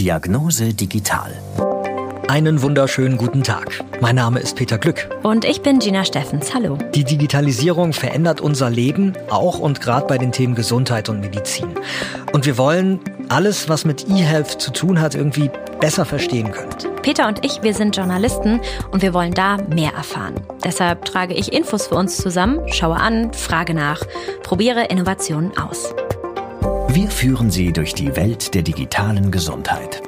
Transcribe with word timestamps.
Diagnose 0.00 0.72
Digital. 0.72 1.30
Einen 2.26 2.62
wunderschönen 2.62 3.18
guten 3.18 3.42
Tag. 3.42 3.84
Mein 4.00 4.16
Name 4.16 4.40
ist 4.40 4.56
Peter 4.56 4.78
Glück. 4.78 5.10
Und 5.22 5.44
ich 5.44 5.60
bin 5.60 5.78
Gina 5.78 6.06
Steffens. 6.06 6.54
Hallo. 6.54 6.78
Die 6.94 7.04
Digitalisierung 7.04 7.92
verändert 7.92 8.40
unser 8.40 8.70
Leben, 8.70 9.12
auch 9.28 9.58
und 9.58 9.82
gerade 9.82 10.06
bei 10.06 10.16
den 10.16 10.32
Themen 10.32 10.54
Gesundheit 10.54 11.10
und 11.10 11.20
Medizin. 11.20 11.74
Und 12.32 12.46
wir 12.46 12.56
wollen 12.56 13.00
alles, 13.28 13.68
was 13.68 13.84
mit 13.84 14.08
eHealth 14.08 14.48
zu 14.48 14.72
tun 14.72 15.02
hat, 15.02 15.14
irgendwie 15.14 15.50
besser 15.82 16.06
verstehen 16.06 16.50
können. 16.50 16.70
Peter 17.02 17.28
und 17.28 17.44
ich, 17.44 17.62
wir 17.62 17.74
sind 17.74 17.94
Journalisten 17.94 18.62
und 18.92 19.02
wir 19.02 19.12
wollen 19.12 19.34
da 19.34 19.58
mehr 19.68 19.92
erfahren. 19.92 20.36
Deshalb 20.64 21.04
trage 21.04 21.34
ich 21.34 21.52
Infos 21.52 21.88
für 21.88 21.96
uns 21.96 22.16
zusammen, 22.16 22.60
schaue 22.72 22.96
an, 22.96 23.34
frage 23.34 23.74
nach, 23.74 24.00
probiere 24.44 24.86
Innovationen 24.86 25.58
aus. 25.58 25.94
Wir 26.92 27.08
führen 27.08 27.52
Sie 27.52 27.72
durch 27.72 27.94
die 27.94 28.16
Welt 28.16 28.52
der 28.52 28.62
digitalen 28.62 29.30
Gesundheit. 29.30 30.02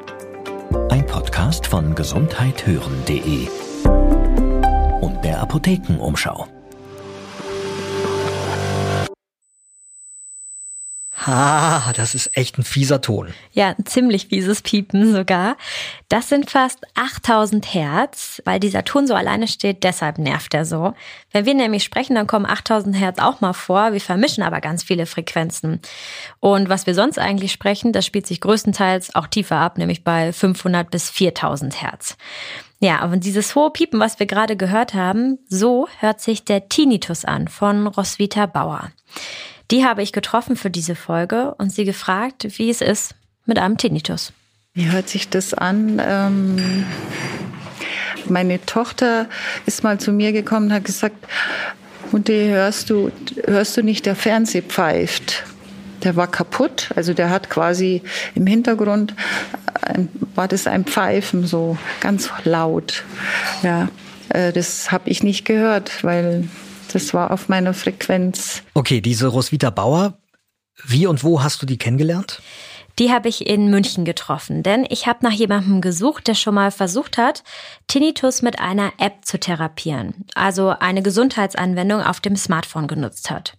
Ein 0.91 1.07
Podcast 1.07 1.64
von 1.64 1.95
gesundheithören.de 1.95 3.46
und 5.00 5.25
der 5.25 5.41
Apothekenumschau. 5.43 6.49
Ha, 11.26 11.93
das 11.94 12.14
ist 12.14 12.36
echt 12.36 12.58
ein 12.58 12.64
fieser 12.64 13.00
Ton. 13.00 13.32
Ja, 13.53 13.68
ein 13.68 13.86
ziemlich 13.86 14.29
fieses 14.29 14.63
Piepen 14.63 15.13
sogar. 15.13 15.57
Das 16.08 16.29
sind 16.29 16.50
fast 16.50 16.80
8000 16.94 17.75
Hertz, 17.75 18.43
weil 18.44 18.58
dieser 18.58 18.85
Ton 18.85 19.07
so 19.07 19.14
alleine 19.14 19.46
steht, 19.46 19.85
deshalb 19.85 20.18
nervt 20.18 20.54
er 20.54 20.64
so. 20.64 20.94
Wenn 21.30 21.46
wir 21.46 21.54
nämlich 21.54 21.85
sprechen, 21.85 22.14
dann 22.14 22.27
kommen 22.27 22.46
8000 22.46 22.96
Hertz 22.96 23.18
auch 23.18 23.40
mal 23.40 23.53
vor. 23.53 23.93
Wir 23.93 24.00
vermischen 24.00 24.43
aber 24.43 24.61
ganz 24.61 24.82
viele 24.82 25.07
Frequenzen. 25.07 25.80
Und 26.40 26.68
was 26.68 26.86
wir 26.86 26.94
sonst 26.94 27.18
eigentlich 27.18 27.52
sprechen, 27.52 27.93
das 27.93 28.04
spielt 28.04 28.27
sich 28.27 28.41
größtenteils 28.41 29.14
auch 29.14 29.27
tiefer 29.27 29.57
ab, 29.57 29.79
nämlich 29.79 30.04
bei 30.04 30.32
500 30.32 30.91
bis 30.91 31.11
4000 31.11 31.82
Hertz. 31.82 32.16
Ja, 32.80 32.98
aber 32.98 33.16
dieses 33.16 33.54
hohe 33.54 33.70
Piepen, 33.70 34.00
was 34.00 34.19
wir 34.19 34.27
gerade 34.27 34.56
gehört 34.56 34.92
haben, 34.92 35.38
so 35.48 35.86
hört 36.00 36.20
sich 36.20 36.44
der 36.44 36.69
Tinnitus 36.69 37.25
an 37.25 37.47
von 37.47 37.86
Roswitha 37.86 38.47
Bauer. 38.47 38.91
Die 39.70 39.84
habe 39.84 40.02
ich 40.02 40.12
getroffen 40.12 40.56
für 40.56 40.70
diese 40.70 40.94
Folge 40.94 41.55
und 41.58 41.72
sie 41.72 41.84
gefragt, 41.84 42.46
wie 42.58 42.70
es 42.70 42.80
ist 42.80 43.14
mit 43.46 43.58
einem 43.58 43.78
Tinnitus. 43.78 44.32
Wie 44.74 44.91
hört 44.91 45.08
sich 45.08 45.28
das 45.28 45.54
an? 45.54 46.00
Ähm, 46.04 46.86
meine 48.28 48.64
Tochter 48.64 49.27
ist 49.66 49.82
mal 49.82 49.98
zu 49.98 50.12
mir 50.12 50.32
gekommen 50.32 50.66
und 50.66 50.72
hat 50.72 50.84
gesagt, 50.84 51.16
Mutti, 52.10 52.48
hörst 52.48 52.91
du, 52.91 53.10
hörst 53.46 53.77
du 53.77 53.82
nicht, 53.82 54.06
der 54.06 54.16
Fernseher 54.16 54.62
pfeift? 54.62 55.44
Der 56.02 56.16
war 56.16 56.26
kaputt, 56.26 56.91
also 56.97 57.14
der 57.14 57.30
hat 57.30 57.48
quasi 57.48 58.02
im 58.34 58.47
Hintergrund 58.47 59.14
ein, 59.82 60.08
war 60.34 60.48
das 60.48 60.66
ein 60.66 60.84
Pfeifen 60.84 61.47
so 61.47 61.76
ganz 62.00 62.30
laut. 62.44 63.04
Ja, 63.62 63.88
äh, 64.30 64.52
das 64.52 64.91
habe 64.91 65.10
ich 65.10 65.22
nicht 65.22 65.44
gehört, 65.44 66.02
weil 66.02 66.48
das 66.92 67.14
war 67.14 67.30
auf 67.30 67.48
meiner 67.48 67.74
Frequenz. 67.74 68.62
Okay, 68.74 69.00
diese 69.00 69.28
Roswitha 69.28 69.70
Bauer, 69.70 70.18
wie 70.84 71.06
und 71.06 71.22
wo 71.24 71.42
hast 71.42 71.62
du 71.62 71.66
die 71.66 71.78
kennengelernt? 71.78 72.40
Die 72.98 73.10
habe 73.10 73.28
ich 73.28 73.46
in 73.46 73.70
München 73.70 74.04
getroffen, 74.04 74.62
denn 74.62 74.86
ich 74.88 75.06
habe 75.06 75.20
nach 75.22 75.32
jemandem 75.32 75.80
gesucht, 75.80 76.28
der 76.28 76.34
schon 76.34 76.54
mal 76.54 76.70
versucht 76.70 77.16
hat, 77.16 77.42
Tinnitus 77.88 78.42
mit 78.42 78.60
einer 78.60 78.92
App 78.98 79.24
zu 79.24 79.40
therapieren, 79.40 80.26
also 80.34 80.74
eine 80.78 81.02
Gesundheitsanwendung 81.02 82.02
auf 82.02 82.20
dem 82.20 82.36
Smartphone 82.36 82.88
genutzt 82.88 83.30
hat. 83.30 83.56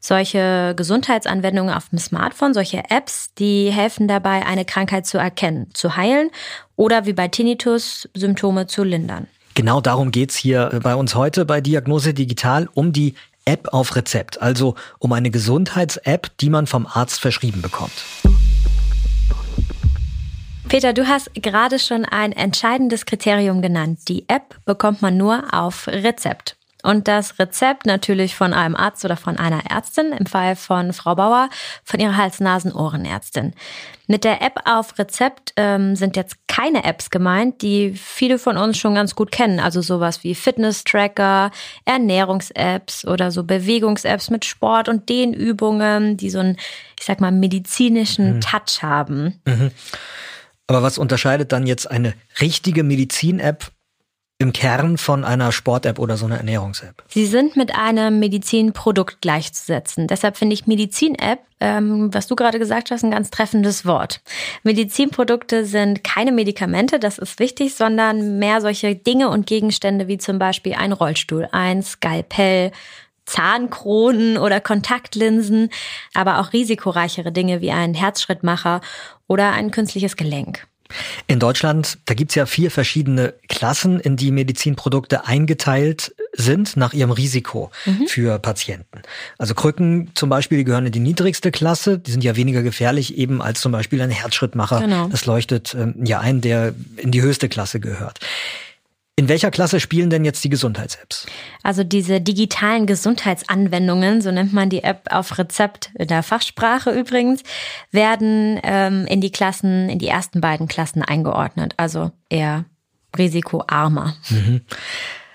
Solche 0.00 0.72
Gesundheitsanwendungen 0.76 1.74
auf 1.74 1.90
dem 1.90 1.98
Smartphone, 1.98 2.54
solche 2.54 2.82
Apps, 2.88 3.34
die 3.34 3.70
helfen 3.70 4.08
dabei, 4.08 4.46
eine 4.46 4.64
Krankheit 4.64 5.06
zu 5.06 5.18
erkennen, 5.18 5.68
zu 5.74 5.96
heilen 5.96 6.30
oder 6.76 7.04
wie 7.04 7.12
bei 7.12 7.28
Tinnitus 7.28 8.08
Symptome 8.14 8.66
zu 8.66 8.82
lindern. 8.82 9.26
Genau 9.60 9.82
darum 9.82 10.10
geht's 10.10 10.36
hier 10.36 10.80
bei 10.82 10.94
uns 10.94 11.14
heute 11.14 11.44
bei 11.44 11.60
Diagnose 11.60 12.14
Digital 12.14 12.66
um 12.72 12.94
die 12.94 13.14
App 13.44 13.74
auf 13.74 13.94
Rezept, 13.94 14.40
also 14.40 14.74
um 14.98 15.12
eine 15.12 15.30
Gesundheits-App, 15.30 16.30
die 16.40 16.48
man 16.48 16.66
vom 16.66 16.86
Arzt 16.86 17.20
verschrieben 17.20 17.60
bekommt. 17.60 17.92
Peter, 20.66 20.94
du 20.94 21.06
hast 21.06 21.34
gerade 21.34 21.78
schon 21.78 22.06
ein 22.06 22.32
entscheidendes 22.32 23.04
Kriterium 23.04 23.60
genannt. 23.60 24.08
Die 24.08 24.26
App 24.30 24.56
bekommt 24.64 25.02
man 25.02 25.18
nur 25.18 25.52
auf 25.52 25.88
Rezept. 25.88 26.56
Und 26.82 27.08
das 27.08 27.38
Rezept 27.38 27.86
natürlich 27.86 28.34
von 28.34 28.52
einem 28.52 28.76
Arzt 28.76 29.04
oder 29.04 29.16
von 29.16 29.38
einer 29.38 29.70
Ärztin, 29.70 30.12
im 30.12 30.26
Fall 30.26 30.56
von 30.56 30.92
Frau 30.92 31.14
Bauer, 31.14 31.48
von 31.84 32.00
ihrer 32.00 32.16
Hals-Nasen-Ohrenärztin. 32.16 33.54
Mit 34.06 34.24
der 34.24 34.42
App 34.42 34.60
auf 34.64 34.98
Rezept 34.98 35.52
ähm, 35.56 35.94
sind 35.94 36.16
jetzt 36.16 36.36
keine 36.48 36.84
Apps 36.84 37.10
gemeint, 37.10 37.62
die 37.62 37.92
viele 37.92 38.38
von 38.38 38.56
uns 38.56 38.76
schon 38.76 38.94
ganz 38.94 39.14
gut 39.14 39.30
kennen. 39.30 39.60
Also 39.60 39.82
sowas 39.82 40.24
wie 40.24 40.34
Fitness-Tracker, 40.34 41.52
Ernährungs-Apps 41.84 43.06
oder 43.06 43.30
so 43.30 43.44
Bewegungs-Apps 43.44 44.30
mit 44.30 44.44
Sport- 44.44 44.88
und 44.88 45.08
Dehnübungen, 45.08 46.16
die 46.16 46.30
so 46.30 46.40
einen, 46.40 46.56
ich 46.98 47.06
sag 47.06 47.20
mal, 47.20 47.30
medizinischen 47.30 48.36
mhm. 48.36 48.40
Touch 48.40 48.82
haben. 48.82 49.40
Mhm. 49.46 49.70
Aber 50.66 50.82
was 50.82 50.98
unterscheidet 50.98 51.52
dann 51.52 51.66
jetzt 51.66 51.90
eine 51.90 52.14
richtige 52.40 52.84
Medizin-App 52.84 53.70
im 54.40 54.54
Kern 54.54 54.96
von 54.96 55.22
einer 55.22 55.52
Sport-App 55.52 55.98
oder 55.98 56.16
so 56.16 56.24
einer 56.24 56.38
Ernährungs-App? 56.38 57.04
Sie 57.08 57.26
sind 57.26 57.56
mit 57.56 57.74
einem 57.76 58.18
Medizinprodukt 58.20 59.20
gleichzusetzen. 59.20 60.06
Deshalb 60.06 60.38
finde 60.38 60.54
ich 60.54 60.66
Medizin-App, 60.66 61.40
ähm, 61.60 62.12
was 62.14 62.26
du 62.26 62.36
gerade 62.36 62.58
gesagt 62.58 62.90
hast, 62.90 63.04
ein 63.04 63.10
ganz 63.10 63.28
treffendes 63.28 63.84
Wort. 63.84 64.22
Medizinprodukte 64.62 65.66
sind 65.66 66.02
keine 66.04 66.32
Medikamente, 66.32 66.98
das 66.98 67.18
ist 67.18 67.38
wichtig, 67.38 67.74
sondern 67.74 68.38
mehr 68.38 68.62
solche 68.62 68.96
Dinge 68.96 69.28
und 69.28 69.46
Gegenstände 69.46 70.08
wie 70.08 70.16
zum 70.16 70.38
Beispiel 70.38 70.72
ein 70.72 70.92
Rollstuhl, 70.92 71.46
ein 71.52 71.82
Skalpell, 71.82 72.72
Zahnkronen 73.26 74.38
oder 74.38 74.62
Kontaktlinsen, 74.62 75.68
aber 76.14 76.40
auch 76.40 76.54
risikoreichere 76.54 77.30
Dinge 77.30 77.60
wie 77.60 77.72
ein 77.72 77.92
Herzschrittmacher 77.92 78.80
oder 79.28 79.52
ein 79.52 79.70
künstliches 79.70 80.16
Gelenk. 80.16 80.66
In 81.26 81.38
Deutschland, 81.38 81.98
da 82.06 82.14
gibt's 82.14 82.34
ja 82.34 82.46
vier 82.46 82.70
verschiedene 82.70 83.34
Klassen, 83.48 84.00
in 84.00 84.16
die 84.16 84.30
Medizinprodukte 84.30 85.26
eingeteilt 85.26 86.14
sind 86.32 86.76
nach 86.76 86.92
ihrem 86.92 87.10
Risiko 87.10 87.70
mhm. 87.86 88.06
für 88.06 88.38
Patienten. 88.38 89.02
Also 89.38 89.54
Krücken 89.54 90.10
zum 90.14 90.28
Beispiel, 90.28 90.58
die 90.58 90.64
gehören 90.64 90.86
in 90.86 90.92
die 90.92 91.00
niedrigste 91.00 91.50
Klasse, 91.50 91.98
die 91.98 92.10
sind 92.10 92.24
ja 92.24 92.36
weniger 92.36 92.62
gefährlich 92.62 93.16
eben 93.18 93.42
als 93.42 93.60
zum 93.60 93.72
Beispiel 93.72 94.00
ein 94.00 94.10
Herzschrittmacher. 94.10 94.80
Genau. 94.80 95.08
Das 95.08 95.26
leuchtet 95.26 95.74
ähm, 95.74 95.94
ja 96.04 96.20
ein, 96.20 96.40
der 96.40 96.74
in 96.96 97.10
die 97.10 97.22
höchste 97.22 97.48
Klasse 97.48 97.80
gehört. 97.80 98.20
In 99.20 99.28
welcher 99.28 99.50
Klasse 99.50 99.80
spielen 99.80 100.08
denn 100.08 100.24
jetzt 100.24 100.42
die 100.44 100.48
Gesundheits-Apps? 100.48 101.26
Also 101.62 101.84
diese 101.84 102.22
digitalen 102.22 102.86
Gesundheitsanwendungen, 102.86 104.22
so 104.22 104.30
nennt 104.30 104.54
man 104.54 104.70
die 104.70 104.82
App 104.82 105.08
auf 105.10 105.36
Rezept 105.36 105.90
in 105.98 106.08
der 106.08 106.22
Fachsprache 106.22 106.90
übrigens, 106.90 107.42
werden 107.90 108.58
ähm, 108.62 109.04
in 109.04 109.20
die 109.20 109.30
Klassen, 109.30 109.90
in 109.90 109.98
die 109.98 110.08
ersten 110.08 110.40
beiden 110.40 110.68
Klassen 110.68 111.02
eingeordnet, 111.02 111.74
also 111.76 112.12
eher 112.30 112.64
risikoarmer. 113.18 114.16
Mhm. 114.30 114.62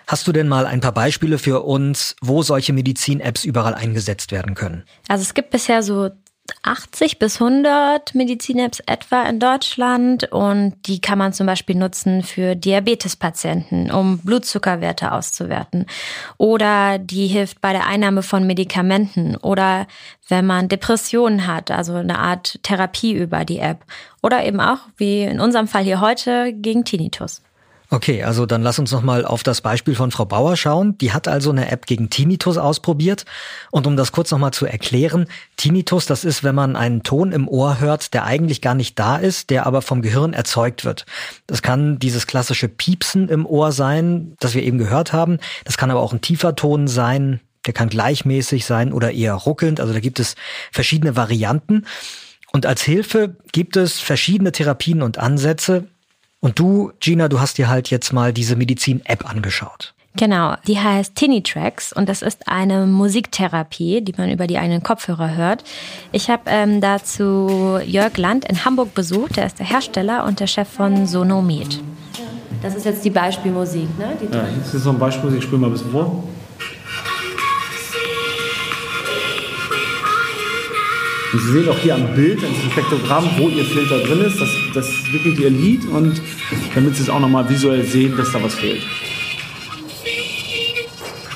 Hast 0.08 0.26
du 0.28 0.32
denn 0.32 0.48
mal 0.48 0.66
ein 0.66 0.82
paar 0.82 0.94
Beispiele 0.94 1.38
für 1.38 1.62
uns, 1.62 2.16
wo 2.22 2.42
solche 2.42 2.74
Medizin-Apps 2.74 3.44
überall 3.44 3.76
eingesetzt 3.76 4.32
werden 4.32 4.56
können? 4.56 4.84
Also 5.08 5.22
es 5.22 5.36
gibt 5.36 5.52
bisher 5.52 5.84
so 5.84 6.10
80 6.64 7.20
bis 7.20 7.42
100 7.42 8.16
Medizin-Apps 8.16 8.82
etwa 8.86 9.24
in 9.24 9.40
Deutschland. 9.40 10.32
Und 10.32 10.76
die 10.86 11.00
kann 11.00 11.18
man 11.18 11.34
zum 11.34 11.48
Beispiel 11.48 11.76
nutzen 11.76 12.24
für 12.24 12.56
Diabetespatienten, 12.56 13.92
um 13.92 14.20
Blutzuckerwerte 14.20 15.12
auszuwerten. 15.12 15.86
Oder 16.38 16.98
die 17.00 17.28
hilft 17.28 17.62
bei 17.62 17.72
der 17.72 17.88
Einnahme 17.88 18.24
von 18.24 18.46
Medikamenten. 18.48 19.36
Oder 19.38 19.88
wenn 20.28 20.46
man 20.46 20.70
Depressionen 20.70 21.48
hat, 21.48 21.72
also 21.72 21.96
eine 21.96 22.20
Art 22.20 22.60
Therapie 22.64 23.14
über 23.14 23.46
die 23.46 23.60
App. 23.60 23.80
Oder 24.22 24.44
eben 24.46 24.60
auch, 24.60 24.80
wie 24.98 25.24
in 25.24 25.40
unserem 25.40 25.68
Fall 25.68 25.84
hier 25.84 26.02
heute, 26.02 26.54
gegen 26.54 26.84
Tinnitus. 26.84 27.42
Okay, 27.96 28.24
also 28.24 28.46
dann 28.46 28.62
lass 28.62 28.78
uns 28.78 28.92
noch 28.92 29.04
mal 29.04 29.24
auf 29.24 29.42
das 29.42 29.62
Beispiel 29.62 29.96
von 29.96 30.12
Frau 30.12 30.26
Bauer 30.26 30.58
schauen. 30.58 30.98
Die 30.98 31.14
hat 31.14 31.30
also 31.30 31.50
eine 31.50 31.72
App 31.72 31.86
gegen 31.86 32.10
Tinnitus 32.10 32.58
ausprobiert. 32.58 33.24
Und 33.72 33.88
um 33.88 33.96
das 33.96 34.12
kurz 34.12 34.32
noch 34.32 34.38
mal 34.38 34.52
zu 34.52 34.66
erklären, 34.66 35.28
Tinnitus, 35.56 36.06
das 36.06 36.26
ist, 36.26 36.44
wenn 36.44 36.56
man 36.56 36.76
einen 36.76 37.04
Ton 37.04 37.32
im 37.32 37.48
Ohr 37.48 37.80
hört, 37.80 38.14
der 38.14 38.26
eigentlich 38.26 38.60
gar 38.60 38.76
nicht 38.76 39.00
da 39.00 39.16
ist, 39.16 39.50
der 39.50 39.66
aber 39.66 39.82
vom 39.82 40.02
Gehirn 40.02 40.34
erzeugt 40.34 40.84
wird. 40.84 41.06
Das 41.48 41.62
kann 41.62 41.98
dieses 41.98 42.28
klassische 42.28 42.68
Piepsen 42.68 43.30
im 43.30 43.46
Ohr 43.46 43.72
sein, 43.72 44.36
das 44.42 44.56
wir 44.56 44.64
eben 44.64 44.78
gehört 44.78 45.14
haben. 45.14 45.40
Das 45.64 45.78
kann 45.78 45.90
aber 45.90 46.02
auch 46.02 46.12
ein 46.12 46.20
tiefer 46.20 46.54
Ton 46.54 46.90
sein. 46.90 47.40
Der 47.66 47.72
kann 47.72 47.88
gleichmäßig 47.88 48.66
sein 48.66 48.92
oder 48.92 49.14
eher 49.14 49.36
ruckelnd. 49.36 49.80
Also 49.80 49.94
da 49.94 50.02
gibt 50.02 50.20
es 50.20 50.36
verschiedene 50.70 51.16
Varianten. 51.16 51.86
Und 52.52 52.66
als 52.66 52.82
Hilfe 52.82 53.38
gibt 53.54 53.78
es 53.78 54.02
verschiedene 54.02 54.52
Therapien 54.52 55.02
und 55.02 55.18
Ansätze. 55.18 55.86
Und 56.46 56.60
du, 56.60 56.92
Gina, 57.00 57.28
du 57.28 57.40
hast 57.40 57.58
dir 57.58 57.70
halt 57.70 57.90
jetzt 57.90 58.14
mal 58.14 58.32
diese 58.32 58.56
Medizin-App 58.56 59.28
angeschaut. 59.28 59.96
Genau, 60.16 60.54
die 60.68 60.78
heißt 60.78 61.16
Tini 61.16 61.42
Tracks 61.42 61.92
und 61.92 62.08
das 62.08 62.22
ist 62.22 62.48
eine 62.48 62.86
Musiktherapie, 62.86 64.02
die 64.02 64.14
man 64.16 64.30
über 64.30 64.46
die 64.46 64.60
eigenen 64.60 64.84
Kopfhörer 64.84 65.36
hört. 65.36 65.64
Ich 66.12 66.30
habe 66.30 66.44
ähm, 66.46 66.82
dazu 66.82 67.80
Jörg 67.84 68.16
Land 68.18 68.46
in 68.46 68.64
Hamburg 68.64 68.94
besucht, 68.94 69.38
der 69.38 69.48
ist 69.48 69.58
der 69.58 69.66
Hersteller 69.66 70.24
und 70.24 70.40
der 70.40 70.46
Chef 70.46 70.70
von 70.70 71.08
Sonomed. 71.08 71.82
Das 72.62 72.76
ist 72.76 72.86
jetzt 72.86 73.04
die 73.04 73.10
Beispielmusik, 73.10 73.98
ne? 73.98 74.16
Die 74.22 74.32
ja, 74.32 74.46
das 74.60 74.76
ist 74.76 74.84
so 74.84 74.92
ein 74.92 75.00
Beispielmusik, 75.00 75.40
ich 75.40 75.46
spiele 75.46 75.62
mal 75.62 75.68
ein 75.68 75.74
bisschen 75.74 75.92
vor. 75.92 76.24
Sie 81.40 81.52
sehen 81.52 81.70
auch 81.70 81.78
hier 81.78 81.96
am 81.96 82.14
Bild, 82.16 82.40
ein 82.44 82.72
Spektrogramm, 82.72 83.30
wo 83.38 83.50
Ihr 83.50 83.66
Filter 83.66 84.00
drin 84.00 84.22
ist. 84.22 84.40
Das, 84.40 84.50
das 84.74 84.88
ist 84.88 85.12
wirklich 85.12 85.40
Ihr 85.40 85.50
Lied 85.50 85.86
und 85.86 86.22
damit 86.74 86.96
Sie 86.96 87.04
es 87.04 87.10
auch 87.10 87.20
nochmal 87.20 87.50
visuell 87.50 87.84
sehen, 87.84 88.16
dass 88.16 88.32
da 88.32 88.42
was 88.42 88.54
fehlt. 88.56 88.82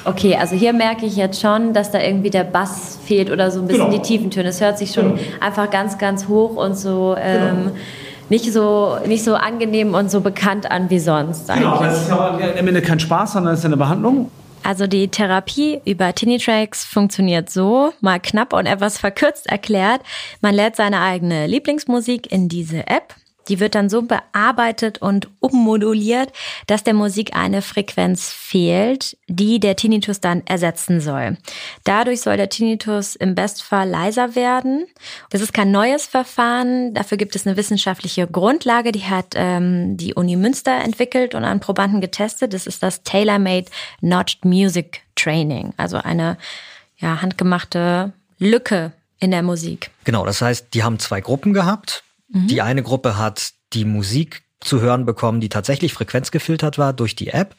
Okay, 0.06 0.38
also 0.40 0.56
hier 0.56 0.74
merke 0.74 1.06
ich 1.06 1.18
jetzt 1.18 1.42
schon, 1.42 1.74
dass 1.74 1.92
da 1.92 2.02
irgendwie 2.02 2.30
der 2.30 2.46
Bass 2.46 2.98
fehlt 3.04 3.30
oder 3.30 3.52
so 3.52 3.60
ein 3.60 3.68
bisschen 3.68 3.90
genau. 3.90 3.98
die 3.98 4.02
Tiefen 4.02 4.32
Es 4.46 4.62
hört 4.62 4.78
sich 4.78 4.94
schon 4.94 5.16
genau. 5.16 5.22
einfach 5.42 5.70
ganz, 5.70 5.98
ganz 5.98 6.28
hoch 6.28 6.56
und 6.56 6.78
so. 6.78 7.16
Ähm, 7.20 7.40
genau. 7.40 7.72
Nicht 8.30 8.54
so, 8.54 8.98
nicht 9.06 9.24
so 9.24 9.36
angenehm 9.36 9.96
und 9.96 10.10
so 10.12 10.22
bekannt 10.22 10.70
an 10.70 10.90
wie 10.90 11.00
sonst. 11.00 11.52
Genau, 11.54 11.74
aber 11.74 11.88
es 11.88 12.04
ist 12.04 12.10
ja 12.10 12.38
am 12.60 12.68
Ende 12.68 12.82
kein 12.82 13.00
Spaß, 13.00 13.34
sondern 13.34 13.54
es 13.54 13.60
ist 13.60 13.66
eine 13.66 13.78
Behandlung. 13.78 14.30
Also 14.64 14.88
die 14.88 15.08
Therapie 15.08 15.82
über 15.86 16.14
Tinitracks 16.14 16.86
funktioniert 16.86 17.50
so, 17.50 17.94
mal 18.02 18.20
knapp 18.20 18.54
und 18.54 18.66
etwas 18.66 18.98
verkürzt 18.98 19.48
erklärt. 19.48 20.02
Man 20.42 20.54
lädt 20.54 20.76
seine 20.76 21.02
eigene 21.02 21.48
Lieblingsmusik 21.48 22.32
in 22.32 22.50
diese 22.50 22.88
App 22.88 23.16
die 23.50 23.60
wird 23.60 23.76
dann 23.76 23.90
so 23.90 24.04
bearbeitet 24.04 25.02
und 25.02 25.28
ummoduliert, 25.40 26.32
dass 26.68 26.84
der 26.84 26.94
Musik 26.94 27.36
eine 27.36 27.62
Frequenz 27.62 28.30
fehlt, 28.30 29.18
die 29.28 29.60
der 29.60 29.76
Tinnitus 29.76 30.22
dann 30.22 30.44
ersetzen 30.46 31.02
soll. 31.02 31.38
Dadurch 31.84 32.22
soll 32.22 32.38
der 32.38 32.50
Tinnitus 32.50 33.16
im 33.16 33.36
Bestfall 33.36 33.90
leiser 33.90 34.36
werden. 34.36 34.86
Das 35.30 35.42
ist 35.42 35.54
kein 35.54 35.72
neues 35.72 36.06
Verfahren. 36.06 36.94
Dafür 36.94 37.18
gibt 37.18 37.36
es 37.36 37.46
eine 37.46 37.58
wissenschaftliche 37.58 38.28
Grundlage, 38.28 38.92
die 38.92 39.04
hat 39.04 39.34
ähm, 39.36 39.98
die 39.98 40.14
Uni 40.14 40.36
Münster 40.36 40.76
entwickelt 40.84 41.36
und 41.36 41.44
an 41.44 41.60
Probanden 41.60 42.02
getestet. 42.02 42.54
Das 42.54 42.68
ist 42.68 42.84
das 42.84 43.04
Tailor-Made 43.04 43.66
Notched 44.02 44.46
Music 44.46 45.02
Training, 45.16 45.74
also 45.78 45.98
eine 45.98 46.38
ja, 46.98 47.22
handgemachte 47.22 48.14
Lücke 48.38 48.94
in 49.20 49.32
der 49.32 49.44
Musik. 49.44 49.92
Genau, 50.06 50.26
das 50.26 50.42
heißt, 50.42 50.74
die 50.74 50.84
haben 50.84 51.00
zwei 51.00 51.22
Gruppen 51.22 51.54
gehabt. 51.54 52.04
Mhm. 52.30 52.48
Die 52.48 52.62
eine 52.62 52.84
Gruppe 52.84 53.18
hat 53.18 53.54
die 53.74 53.86
Musik 53.86 54.44
zu 54.60 54.82
hören 54.82 55.06
bekommen, 55.06 55.42
die 55.42 55.50
tatsächlich 55.50 55.94
frequenzgefiltert 55.94 56.78
war 56.78 56.94
durch 56.94 57.16
die 57.16 57.30
App. 57.30 57.56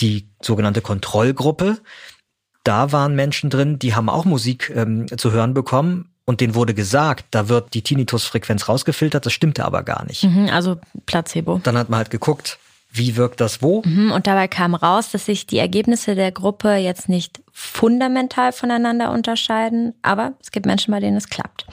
Die 0.00 0.28
sogenannte 0.40 0.80
Kontrollgruppe, 0.80 1.78
da 2.64 2.92
waren 2.92 3.14
Menschen 3.14 3.50
drin, 3.50 3.78
die 3.78 3.94
haben 3.94 4.08
auch 4.08 4.24
Musik 4.24 4.72
ähm, 4.74 5.06
zu 5.18 5.32
hören 5.32 5.54
bekommen 5.54 6.10
und 6.24 6.40
denen 6.40 6.54
wurde 6.54 6.74
gesagt, 6.74 7.26
da 7.30 7.48
wird 7.48 7.74
die 7.74 7.82
Tinnitus-Frequenz 7.82 8.68
rausgefiltert, 8.68 9.26
das 9.26 9.32
stimmte 9.32 9.64
aber 9.64 9.82
gar 9.82 10.04
nicht. 10.06 10.24
Mhm, 10.24 10.48
also 10.50 10.78
Placebo. 11.06 11.60
Dann 11.62 11.76
hat 11.76 11.90
man 11.90 11.98
halt 11.98 12.10
geguckt, 12.10 12.58
wie 12.92 13.16
wirkt 13.16 13.40
das 13.40 13.62
wo? 13.62 13.82
Mhm, 13.84 14.12
und 14.12 14.26
dabei 14.26 14.48
kam 14.48 14.74
raus, 14.74 15.10
dass 15.10 15.24
sich 15.24 15.46
die 15.46 15.58
Ergebnisse 15.58 16.14
der 16.14 16.30
Gruppe 16.30 16.74
jetzt 16.74 17.08
nicht 17.08 17.42
fundamental 17.50 18.52
voneinander 18.52 19.10
unterscheiden, 19.12 19.94
aber 20.02 20.34
es 20.42 20.50
gibt 20.50 20.66
Menschen, 20.66 20.92
bei 20.92 21.00
denen 21.00 21.16
es 21.16 21.28
klappt. 21.28 21.66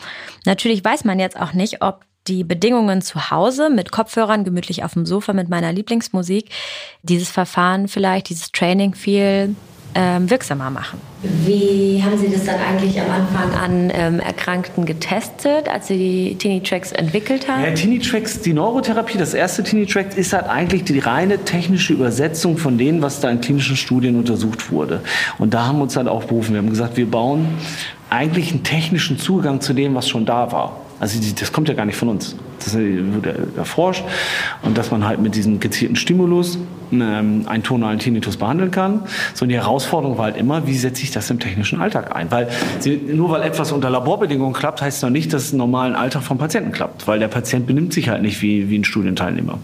Natürlich 0.46 0.84
weiß 0.84 1.04
man 1.04 1.20
jetzt 1.20 1.40
auch 1.40 1.54
nicht, 1.54 1.82
ob 1.82 2.06
die 2.28 2.44
Bedingungen 2.44 3.02
zu 3.02 3.32
Hause 3.32 3.70
mit 3.70 3.92
Kopfhörern 3.92 4.46
gemütlich 4.46 4.84
auf 4.84 4.94
dem 4.94 5.06
Sofa 5.06 5.34
mit 5.34 5.50
meiner 5.50 5.74
Lieblingsmusik 5.74 6.50
dieses 7.02 7.30
Verfahren 7.30 7.88
vielleicht, 7.88 8.30
dieses 8.30 8.52
Training 8.52 8.94
viel 8.94 9.56
ähm, 9.96 10.30
wirksamer 10.30 10.70
machen. 10.70 11.00
Wie 11.22 12.02
haben 12.04 12.18
Sie 12.18 12.32
das 12.32 12.46
dann 12.46 12.60
eigentlich 12.60 13.00
am 13.02 13.10
Anfang 13.10 13.54
an 13.54 13.92
ähm, 13.94 14.20
Erkrankten 14.20 14.86
getestet, 14.86 15.68
als 15.68 15.88
Sie 15.88 15.98
die 15.98 16.36
Tini-Tracks 16.36 16.92
entwickelt 16.92 17.50
haben? 17.50 17.64
Ja, 17.64 17.72
Tini-Tracks, 17.72 18.42
die 18.42 18.54
Neurotherapie, 18.54 19.18
das 19.18 19.34
erste 19.34 19.64
Tini-Track 19.64 20.18
ist 20.18 20.34
halt 20.34 20.48
eigentlich 20.48 20.84
die 20.86 21.00
reine 21.00 21.40
technische 21.40 21.94
Übersetzung 21.94 22.58
von 22.58 22.78
dem, 22.78 23.02
was 23.02 23.20
da 23.20 23.30
in 23.30 23.42
klinischen 23.42 23.76
Studien 23.76 24.16
untersucht 24.16 24.72
wurde. 24.72 25.02
Und 25.38 25.54
da 25.54 25.66
haben 25.66 25.80
wir 25.80 25.84
uns 25.84 25.98
halt 25.98 26.08
auch 26.08 26.24
berufen. 26.24 26.54
Wir 26.54 26.60
haben 26.60 26.70
gesagt, 26.70 26.96
wir 26.96 27.10
bauen 27.10 27.48
eigentlich 28.10 28.52
einen 28.52 28.64
technischen 28.64 29.18
Zugang 29.20 29.62
zu 29.62 29.74
dem, 29.74 29.96
was 29.96 30.08
schon 30.08 30.26
da 30.26 30.52
war. 30.52 30.89
Also 31.00 31.20
das 31.40 31.52
kommt 31.52 31.70
ja 31.70 31.76
gar 31.76 31.86
nicht 31.86 31.96
von 31.96 32.10
uns. 32.10 32.36
Das 32.60 32.76
wurde 32.76 33.48
erforscht 33.56 34.04
und 34.64 34.78
dass 34.78 34.92
man 34.92 35.06
halt 35.06 35.22
mit 35.22 35.36
diesem 35.36 35.60
gezielten 35.60 35.96
Stimulus 35.96 36.58
ähm, 36.92 37.44
einen 37.46 37.64
tonalen 37.64 38.00
Tinnitus 38.00 38.38
behandeln 38.38 38.72
kann. 38.72 39.04
So 39.34 39.46
die 39.46 39.56
Herausforderung 39.56 40.18
war 40.18 40.26
halt 40.26 40.38
immer, 40.38 40.68
wie 40.68 40.78
setze 40.78 41.04
ich 41.04 41.12
das 41.12 41.30
im 41.30 41.40
technischen 41.40 41.80
Alltag 41.80 42.16
ein? 42.16 42.32
Weil 42.32 42.50
sie, 42.80 42.98
nur 42.98 43.32
weil 43.32 43.44
etwas 43.44 43.72
unter 43.72 43.90
Laborbedingungen 43.90 44.54
klappt, 44.54 44.82
heißt 44.82 45.04
noch 45.04 45.10
nicht, 45.10 45.32
dass 45.34 45.44
es 45.44 45.52
im 45.54 45.58
normalen 45.58 45.96
Alltag 45.96 46.24
vom 46.24 46.38
Patienten 46.38 46.72
klappt, 46.72 47.08
weil 47.08 47.20
der 47.20 47.30
Patient 47.30 47.66
benimmt 47.66 47.94
sich 47.94 48.10
halt 48.10 48.22
nicht 48.22 48.42
wie, 48.42 48.70
wie 48.70 48.78
ein 48.78 48.84
Studienteilnehmer. 48.84 49.60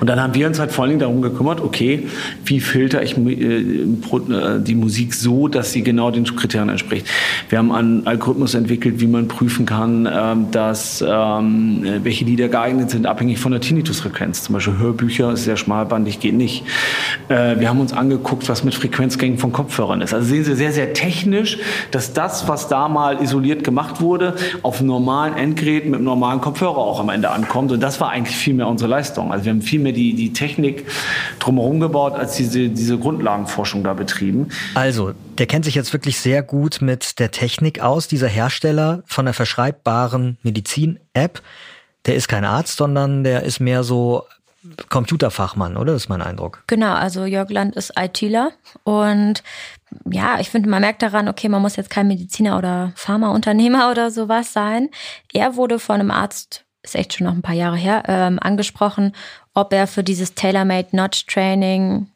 Und 0.00 0.08
dann 0.08 0.20
haben 0.20 0.34
wir 0.34 0.46
uns 0.46 0.58
halt 0.58 0.72
vor 0.72 0.84
allen 0.84 0.90
Dingen 0.90 1.00
darum 1.00 1.22
gekümmert, 1.22 1.60
okay, 1.60 2.06
wie 2.44 2.60
filter 2.60 3.02
ich 3.02 3.16
äh, 3.16 3.42
äh, 3.42 4.60
die 4.60 4.74
Musik 4.74 5.14
so, 5.14 5.48
dass 5.48 5.72
sie 5.72 5.82
genau 5.82 6.10
den 6.10 6.24
Kriterien 6.24 6.68
entspricht. 6.68 7.06
Wir 7.48 7.58
haben 7.58 7.72
einen 7.72 8.06
Algorithmus 8.06 8.54
entwickelt, 8.54 9.00
wie 9.00 9.06
man 9.06 9.28
prüfen 9.28 9.66
kann, 9.66 10.08
ähm, 10.10 10.46
dass 10.50 11.04
ähm, 11.06 11.84
welche 12.02 12.24
Lieder 12.24 12.48
geeignet 12.48 12.90
sind, 12.90 13.06
abhängig 13.06 13.38
von 13.38 13.52
der 13.52 13.60
Tinnitusfrequenz. 13.60 14.42
Zum 14.44 14.54
Beispiel 14.54 14.78
Hörbücher 14.78 15.32
ist 15.32 15.44
sehr 15.44 15.56
schmalbandig, 15.56 16.20
geht 16.20 16.34
nicht. 16.34 16.64
Äh, 17.28 17.58
wir 17.58 17.68
haben 17.68 17.80
uns 17.80 17.92
angeguckt, 17.92 18.48
was 18.48 18.64
mit 18.64 18.74
Frequenzgängen 18.74 19.38
von 19.38 19.52
Kopfhörern 19.52 20.00
ist. 20.00 20.14
Also 20.14 20.28
sehen 20.28 20.44
Sie 20.44 20.54
sehr, 20.54 20.72
sehr 20.72 20.92
technisch, 20.92 21.58
dass 21.90 22.12
das, 22.12 22.48
was 22.48 22.68
da 22.68 22.88
mal 22.88 23.22
isoliert 23.22 23.64
gemacht 23.64 24.00
wurde, 24.00 24.34
auf 24.62 24.80
normalen 24.80 25.36
Endgerät 25.36 25.88
mit 25.88 26.00
normalen 26.00 26.40
Kopfhörer 26.40 26.78
auch 26.78 27.00
am 27.00 27.08
Ende 27.08 27.30
ankommt. 27.30 27.72
Und 27.72 27.82
das 27.82 28.00
war 28.00 28.10
eigentlich 28.10 28.36
viel 28.36 28.54
mehr 28.54 28.68
unsere 28.68 28.90
Leistung. 28.90 29.32
Also 29.32 29.44
wir 29.44 29.52
haben 29.52 29.62
viel 29.62 29.80
mehr 29.80 29.87
die, 29.92 30.14
die 30.14 30.32
Technik 30.32 30.86
drumherum 31.38 31.80
gebaut, 31.80 32.14
als 32.14 32.36
diese, 32.36 32.68
diese 32.68 32.98
Grundlagenforschung 32.98 33.84
da 33.84 33.94
betrieben. 33.94 34.48
Also, 34.74 35.12
der 35.38 35.46
kennt 35.46 35.64
sich 35.64 35.74
jetzt 35.74 35.92
wirklich 35.92 36.18
sehr 36.18 36.42
gut 36.42 36.80
mit 36.80 37.18
der 37.18 37.30
Technik 37.30 37.80
aus, 37.80 38.08
dieser 38.08 38.28
Hersteller 38.28 39.02
von 39.06 39.24
der 39.24 39.34
verschreibbaren 39.34 40.38
Medizin-App. 40.42 41.42
Der 42.06 42.14
ist 42.14 42.28
kein 42.28 42.44
Arzt, 42.44 42.76
sondern 42.76 43.24
der 43.24 43.42
ist 43.42 43.60
mehr 43.60 43.84
so 43.84 44.24
Computerfachmann, 44.88 45.76
oder? 45.76 45.92
Das 45.92 46.02
ist 46.02 46.08
mein 46.08 46.22
Eindruck. 46.22 46.62
Genau, 46.66 46.92
also 46.92 47.24
Jörg 47.24 47.50
Land 47.50 47.76
ist 47.76 47.92
ITler 47.98 48.50
und 48.84 49.42
ja, 50.10 50.38
ich 50.40 50.50
finde, 50.50 50.68
man 50.68 50.80
merkt 50.80 51.02
daran, 51.02 51.28
okay, 51.28 51.48
man 51.48 51.62
muss 51.62 51.76
jetzt 51.76 51.90
kein 51.90 52.08
Mediziner 52.08 52.58
oder 52.58 52.92
Pharmaunternehmer 52.96 53.90
oder 53.90 54.10
sowas 54.10 54.52
sein. 54.52 54.90
Er 55.32 55.56
wurde 55.56 55.78
von 55.78 56.00
einem 56.00 56.10
Arzt 56.10 56.64
ist 56.88 56.96
echt 56.96 57.14
schon 57.14 57.26
noch 57.26 57.34
ein 57.34 57.42
paar 57.42 57.54
Jahre 57.54 57.76
her, 57.76 58.02
ähm, 58.06 58.38
angesprochen, 58.40 59.12
ob 59.54 59.72
er 59.72 59.86
für 59.86 60.02
dieses 60.02 60.34
Tailor-Made 60.34 60.96
Notch 60.96 61.26
Training, 61.26 62.08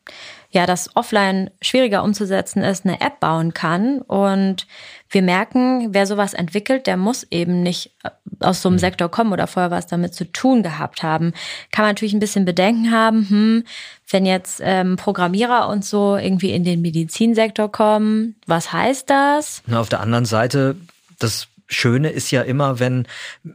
ja, 0.50 0.66
das 0.66 0.94
offline 0.94 1.50
schwieriger 1.62 2.04
umzusetzen 2.04 2.62
ist, 2.62 2.84
eine 2.84 3.00
App 3.00 3.20
bauen 3.20 3.54
kann. 3.54 4.02
Und 4.02 4.66
wir 5.08 5.22
merken, 5.22 5.94
wer 5.94 6.06
sowas 6.06 6.34
entwickelt, 6.34 6.86
der 6.86 6.96
muss 6.96 7.26
eben 7.30 7.62
nicht 7.62 7.92
äh, 8.04 8.10
aus 8.40 8.60
so 8.60 8.68
einem 8.68 8.76
mhm. 8.76 8.80
Sektor 8.80 9.10
kommen 9.10 9.32
oder 9.32 9.46
vorher 9.46 9.70
was 9.70 9.86
damit 9.86 10.14
zu 10.14 10.30
tun 10.30 10.62
gehabt 10.62 11.02
haben. 11.02 11.32
Kann 11.70 11.84
man 11.84 11.90
natürlich 11.90 12.14
ein 12.14 12.20
bisschen 12.20 12.44
Bedenken 12.44 12.90
haben, 12.90 13.28
hm, 13.28 13.64
wenn 14.10 14.26
jetzt 14.26 14.60
ähm, 14.62 14.96
Programmierer 14.96 15.68
und 15.68 15.84
so 15.84 16.16
irgendwie 16.16 16.50
in 16.50 16.64
den 16.64 16.82
Medizinsektor 16.82 17.72
kommen, 17.72 18.36
was 18.46 18.72
heißt 18.72 19.08
das? 19.08 19.62
Na, 19.66 19.80
auf 19.80 19.88
der 19.88 20.00
anderen 20.00 20.26
Seite, 20.26 20.76
das 21.18 21.48
Schöne 21.72 22.10
ist 22.10 22.30
ja 22.30 22.42
immer, 22.42 22.78
wenn 22.78 23.06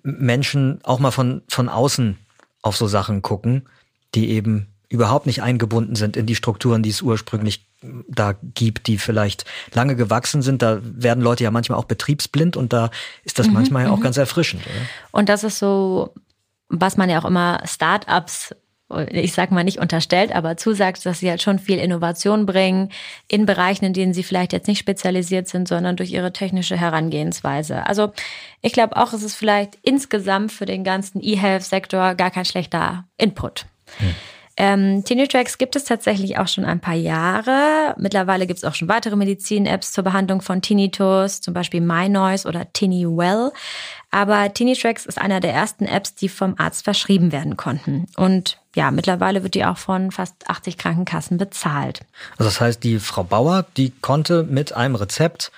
Menschen 0.03 0.79
auch 0.83 1.00
mal 1.00 1.12
von, 1.12 1.41
von 1.47 1.69
außen 1.69 2.17
auf 2.62 2.75
so 2.75 2.88
Sachen 2.88 3.21
gucken, 3.21 3.67
die 4.15 4.29
eben 4.29 4.67
überhaupt 4.89 5.25
nicht 5.25 5.41
eingebunden 5.41 5.95
sind 5.95 6.15
in 6.15 6.25
die 6.25 6.36
Strukturen, 6.36 6.81
die 6.81 6.89
es 6.89 7.01
ursprünglich 7.01 7.67
da 8.07 8.36
gibt, 8.55 8.88
die 8.88 8.97
vielleicht 8.97 9.45
lange 9.74 9.95
gewachsen 9.95 10.41
sind. 10.41 10.62
Da 10.62 10.79
werden 10.81 11.21
Leute 11.21 11.43
ja 11.43 11.51
manchmal 11.51 11.77
auch 11.77 11.86
betriebsblind 11.86 12.57
und 12.57 12.74
da 12.74 12.89
ist 13.24 13.38
das 13.38 13.47
mhm, 13.47 13.53
manchmal 13.53 13.83
ja 13.86 13.91
auch 13.91 13.97
mhm. 13.97 14.03
ganz 14.03 14.17
erfrischend. 14.17 14.63
Oder? 14.65 14.86
Und 15.12 15.29
das 15.29 15.43
ist 15.43 15.59
so, 15.59 16.13
was 16.69 16.97
man 16.97 17.09
ja 17.09 17.19
auch 17.19 17.25
immer 17.25 17.62
Startups 17.65 18.55
ich 19.12 19.34
sag 19.34 19.51
mal 19.51 19.63
nicht 19.63 19.79
unterstellt, 19.79 20.34
aber 20.34 20.56
zusagt, 20.56 21.06
dass 21.06 21.20
sie 21.20 21.29
halt 21.29 21.41
schon 21.41 21.60
viel 21.60 21.77
Innovation 21.77 22.46
bringen 22.46 22.89
in 23.27 23.46
Bereichen, 23.46 23.86
in 23.86 23.94
denen 23.94 24.13
sie 24.13 24.24
vielleicht 24.24 24.53
jetzt 24.53 24.67
nicht 24.67 24.79
spezialisiert 24.79 25.48
sind, 25.48 25.67
sondern 25.67 25.98
durch 25.98 26.12
ihre 26.12 26.32
technische 26.32 26.77
Herangehensweise. 26.77 27.86
Also 27.86 28.13
ich 28.62 28.72
glaube 28.72 28.96
auch, 28.96 29.12
es 29.12 29.24
ist 29.24 29.36
vielleicht 29.36 29.77
insgesamt 29.82 30.51
für 30.51 30.65
den 30.65 30.86
ganzen 30.86 31.22
E-Health-Sektor 31.22 32.15
gar 32.15 32.32
kein 32.32 32.46
schlechter 32.46 33.03
Input. 33.17 33.65
Hm. 33.98 34.15
Ähm, 34.59 35.03
Tinitracks 35.03 35.59
gibt 35.59 35.75
es 35.75 35.83
tatsächlich 35.83 36.39
auch 36.39 36.47
schon 36.47 36.65
ein 36.65 36.79
paar 36.79 36.95
Jahre. 36.95 37.93
Mittlerweile 37.97 38.47
gibt 38.47 38.57
es 38.57 38.63
auch 38.63 38.73
schon 38.73 38.87
weitere 38.87 39.15
Medizin-Apps 39.15 39.91
zur 39.91 40.03
Behandlung 40.03 40.41
von 40.41 40.63
Tinnitus, 40.63 41.41
zum 41.41 41.53
Beispiel 41.53 41.79
MyNoise 41.79 42.47
oder 42.47 42.73
TiniWell. 42.73 43.51
Aber 44.09 44.51
Tinitracks 44.51 45.05
ist 45.05 45.21
einer 45.21 45.41
der 45.41 45.53
ersten 45.53 45.85
Apps, 45.85 46.15
die 46.15 46.27
vom 46.27 46.55
Arzt 46.57 46.83
verschrieben 46.83 47.31
werden 47.31 47.55
konnten. 47.55 48.07
Und 48.17 48.57
ja, 48.75 48.89
mittlerweile 48.89 49.43
wird 49.43 49.53
die 49.53 49.63
auch 49.63 49.77
von 49.77 50.09
fast 50.09 50.49
80 50.49 50.79
Krankenkassen 50.79 51.37
bezahlt. 51.37 52.01
Also 52.31 52.45
das 52.45 52.59
heißt, 52.59 52.83
die 52.83 52.97
Frau 52.97 53.23
Bauer, 53.23 53.65
die 53.77 53.91
konnte 54.01 54.41
mit 54.41 54.73
einem 54.73 54.95
Rezept 54.95 55.51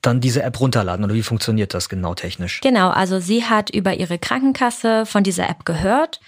dann 0.00 0.20
diese 0.20 0.42
App 0.42 0.58
runterladen 0.58 1.04
oder 1.04 1.14
wie 1.14 1.22
funktioniert 1.22 1.74
das 1.74 1.88
genau 1.88 2.14
technisch? 2.14 2.60
Genau, 2.60 2.90
also 2.90 3.20
sie 3.20 3.44
hat 3.44 3.70
über 3.70 3.94
ihre 3.94 4.18
Krankenkasse 4.18 5.06
von 5.06 5.22
dieser 5.22 5.48
App 5.48 5.64
gehört 5.64 6.20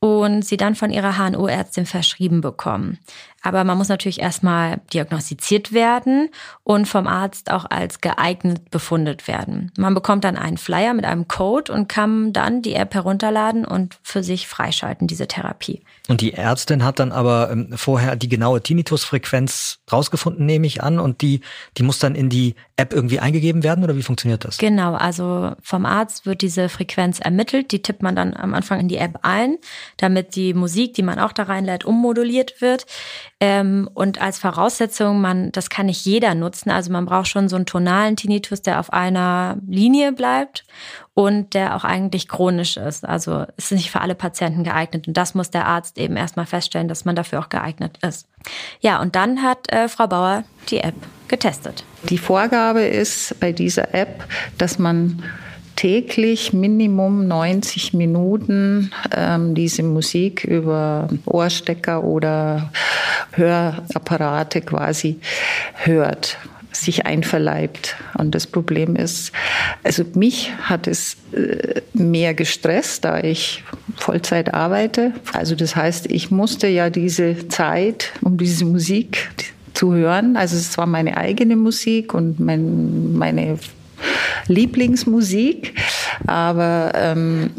und 0.00 0.44
sie 0.44 0.56
dann 0.56 0.74
von 0.74 0.90
ihrer 0.90 1.18
HNO-Ärztin 1.18 1.86
verschrieben 1.86 2.40
bekommen. 2.40 2.98
Aber 3.42 3.64
man 3.64 3.78
muss 3.78 3.88
natürlich 3.88 4.20
erstmal 4.20 4.80
diagnostiziert 4.92 5.72
werden 5.72 6.28
und 6.62 6.86
vom 6.86 7.06
Arzt 7.06 7.50
auch 7.50 7.64
als 7.68 8.00
geeignet 8.00 8.70
befundet 8.70 9.28
werden. 9.28 9.72
Man 9.78 9.94
bekommt 9.94 10.24
dann 10.24 10.36
einen 10.36 10.58
Flyer 10.58 10.94
mit 10.94 11.04
einem 11.04 11.26
Code 11.28 11.72
und 11.72 11.88
kann 11.88 12.32
dann 12.32 12.62
die 12.62 12.74
App 12.74 12.94
herunterladen 12.94 13.64
und 13.64 13.98
für 14.02 14.22
sich 14.22 14.46
freischalten, 14.46 15.06
diese 15.06 15.26
Therapie. 15.26 15.82
Und 16.08 16.20
die 16.20 16.34
Ärztin 16.34 16.84
hat 16.84 16.98
dann 16.98 17.12
aber 17.12 17.50
ähm, 17.50 17.72
vorher 17.74 18.16
die 18.16 18.28
genaue 18.28 18.62
Tinnitusfrequenz 18.62 19.78
rausgefunden, 19.90 20.44
nehme 20.44 20.66
ich 20.66 20.82
an, 20.82 20.98
und 20.98 21.22
die, 21.22 21.40
die 21.76 21.82
muss 21.82 21.98
dann 21.98 22.14
in 22.14 22.28
die 22.28 22.54
App 22.76 22.92
irgendwie 22.92 23.20
eingegeben 23.20 23.62
werden 23.62 23.84
oder 23.84 23.96
wie 23.96 24.02
funktioniert 24.02 24.44
das? 24.44 24.58
Genau, 24.58 24.94
also 24.94 25.52
vom 25.62 25.86
Arzt 25.86 26.26
wird 26.26 26.42
diese 26.42 26.68
Frequenz 26.68 27.20
ermittelt, 27.20 27.72
die 27.72 27.82
tippt 27.82 28.02
man 28.02 28.16
dann 28.16 28.34
am 28.34 28.54
Anfang 28.54 28.80
in 28.80 28.88
die 28.88 28.96
App 28.96 29.20
ein, 29.22 29.56
damit 29.98 30.34
die 30.34 30.54
Musik, 30.54 30.94
die 30.94 31.02
man 31.02 31.18
auch 31.18 31.32
da 31.32 31.44
reinlädt, 31.44 31.84
ummoduliert 31.84 32.60
wird. 32.60 32.86
Ähm, 33.42 33.88
und 33.94 34.20
als 34.20 34.38
Voraussetzung, 34.38 35.22
man, 35.22 35.50
das 35.52 35.70
kann 35.70 35.86
nicht 35.86 36.04
jeder 36.04 36.34
nutzen. 36.34 36.70
Also 36.70 36.92
man 36.92 37.06
braucht 37.06 37.28
schon 37.28 37.48
so 37.48 37.56
einen 37.56 37.64
tonalen 37.64 38.14
Tinnitus, 38.16 38.60
der 38.60 38.78
auf 38.78 38.92
einer 38.92 39.56
Linie 39.66 40.12
bleibt 40.12 40.64
und 41.14 41.54
der 41.54 41.74
auch 41.74 41.84
eigentlich 41.84 42.28
chronisch 42.28 42.76
ist. 42.76 43.06
Also 43.06 43.46
ist 43.56 43.72
nicht 43.72 43.90
für 43.90 44.02
alle 44.02 44.14
Patienten 44.14 44.62
geeignet. 44.62 45.08
Und 45.08 45.16
das 45.16 45.34
muss 45.34 45.50
der 45.50 45.66
Arzt 45.66 45.96
eben 45.96 46.18
erstmal 46.18 46.44
feststellen, 46.44 46.88
dass 46.88 47.06
man 47.06 47.16
dafür 47.16 47.40
auch 47.40 47.48
geeignet 47.48 47.98
ist. 48.06 48.28
Ja, 48.80 49.00
und 49.00 49.16
dann 49.16 49.42
hat 49.42 49.72
äh, 49.72 49.88
Frau 49.88 50.06
Bauer 50.06 50.44
die 50.68 50.80
App 50.80 50.94
getestet. 51.28 51.84
Die 52.10 52.18
Vorgabe 52.18 52.82
ist 52.82 53.40
bei 53.40 53.52
dieser 53.52 53.94
App, 53.94 54.24
dass 54.58 54.78
man 54.78 55.22
täglich 55.80 56.52
Minimum 56.52 57.26
90 57.26 57.94
Minuten 57.94 58.90
ähm, 59.16 59.54
diese 59.54 59.82
Musik 59.82 60.44
über 60.44 61.08
Ohrstecker 61.24 62.04
oder 62.04 62.70
Hörapparate 63.32 64.60
quasi 64.60 65.20
hört 65.76 66.36
sich 66.70 67.06
einverleibt. 67.06 67.96
Und 68.18 68.34
das 68.34 68.46
Problem 68.46 68.94
ist, 68.94 69.32
also 69.82 70.04
mich 70.14 70.52
hat 70.60 70.86
es 70.86 71.16
äh, 71.32 71.80
mehr 71.94 72.34
gestresst, 72.34 73.06
da 73.06 73.22
ich 73.22 73.64
Vollzeit 73.96 74.52
arbeite. 74.52 75.14
Also 75.32 75.54
das 75.54 75.76
heißt, 75.76 76.10
ich 76.10 76.30
musste 76.30 76.66
ja 76.68 76.90
diese 76.90 77.48
Zeit, 77.48 78.12
um 78.20 78.36
diese 78.36 78.66
Musik 78.66 79.30
zu 79.72 79.94
hören, 79.94 80.36
also 80.36 80.56
es 80.56 80.76
war 80.76 80.86
meine 80.86 81.16
eigene 81.16 81.56
Musik 81.56 82.12
und 82.12 82.38
mein, 82.38 83.14
meine 83.14 83.58
Lieblingsmusik, 84.46 85.74
aber 86.26 86.92
ähm, 86.94 87.50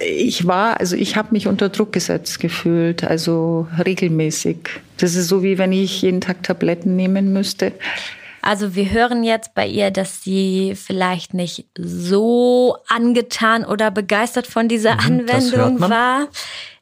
äh, 0.00 0.06
ich 0.06 0.46
war, 0.46 0.80
also 0.80 0.96
ich 0.96 1.16
habe 1.16 1.28
mich 1.32 1.46
unter 1.46 1.68
Druck 1.68 1.92
gesetzt 1.92 2.40
gefühlt, 2.40 3.04
also 3.04 3.66
regelmäßig. 3.84 4.58
Das 4.98 5.14
ist 5.14 5.28
so 5.28 5.42
wie 5.42 5.58
wenn 5.58 5.72
ich 5.72 6.02
jeden 6.02 6.20
Tag 6.20 6.42
Tabletten 6.42 6.96
nehmen 6.96 7.32
müsste. 7.32 7.72
Also 8.46 8.74
wir 8.74 8.90
hören 8.90 9.24
jetzt 9.24 9.54
bei 9.54 9.66
ihr, 9.66 9.90
dass 9.90 10.22
sie 10.22 10.74
vielleicht 10.76 11.32
nicht 11.32 11.64
so 11.78 12.76
angetan 12.88 13.64
oder 13.64 13.90
begeistert 13.90 14.46
von 14.46 14.68
dieser 14.68 14.94
mhm, 14.94 15.00
Anwendung 15.00 15.80
war. 15.80 16.28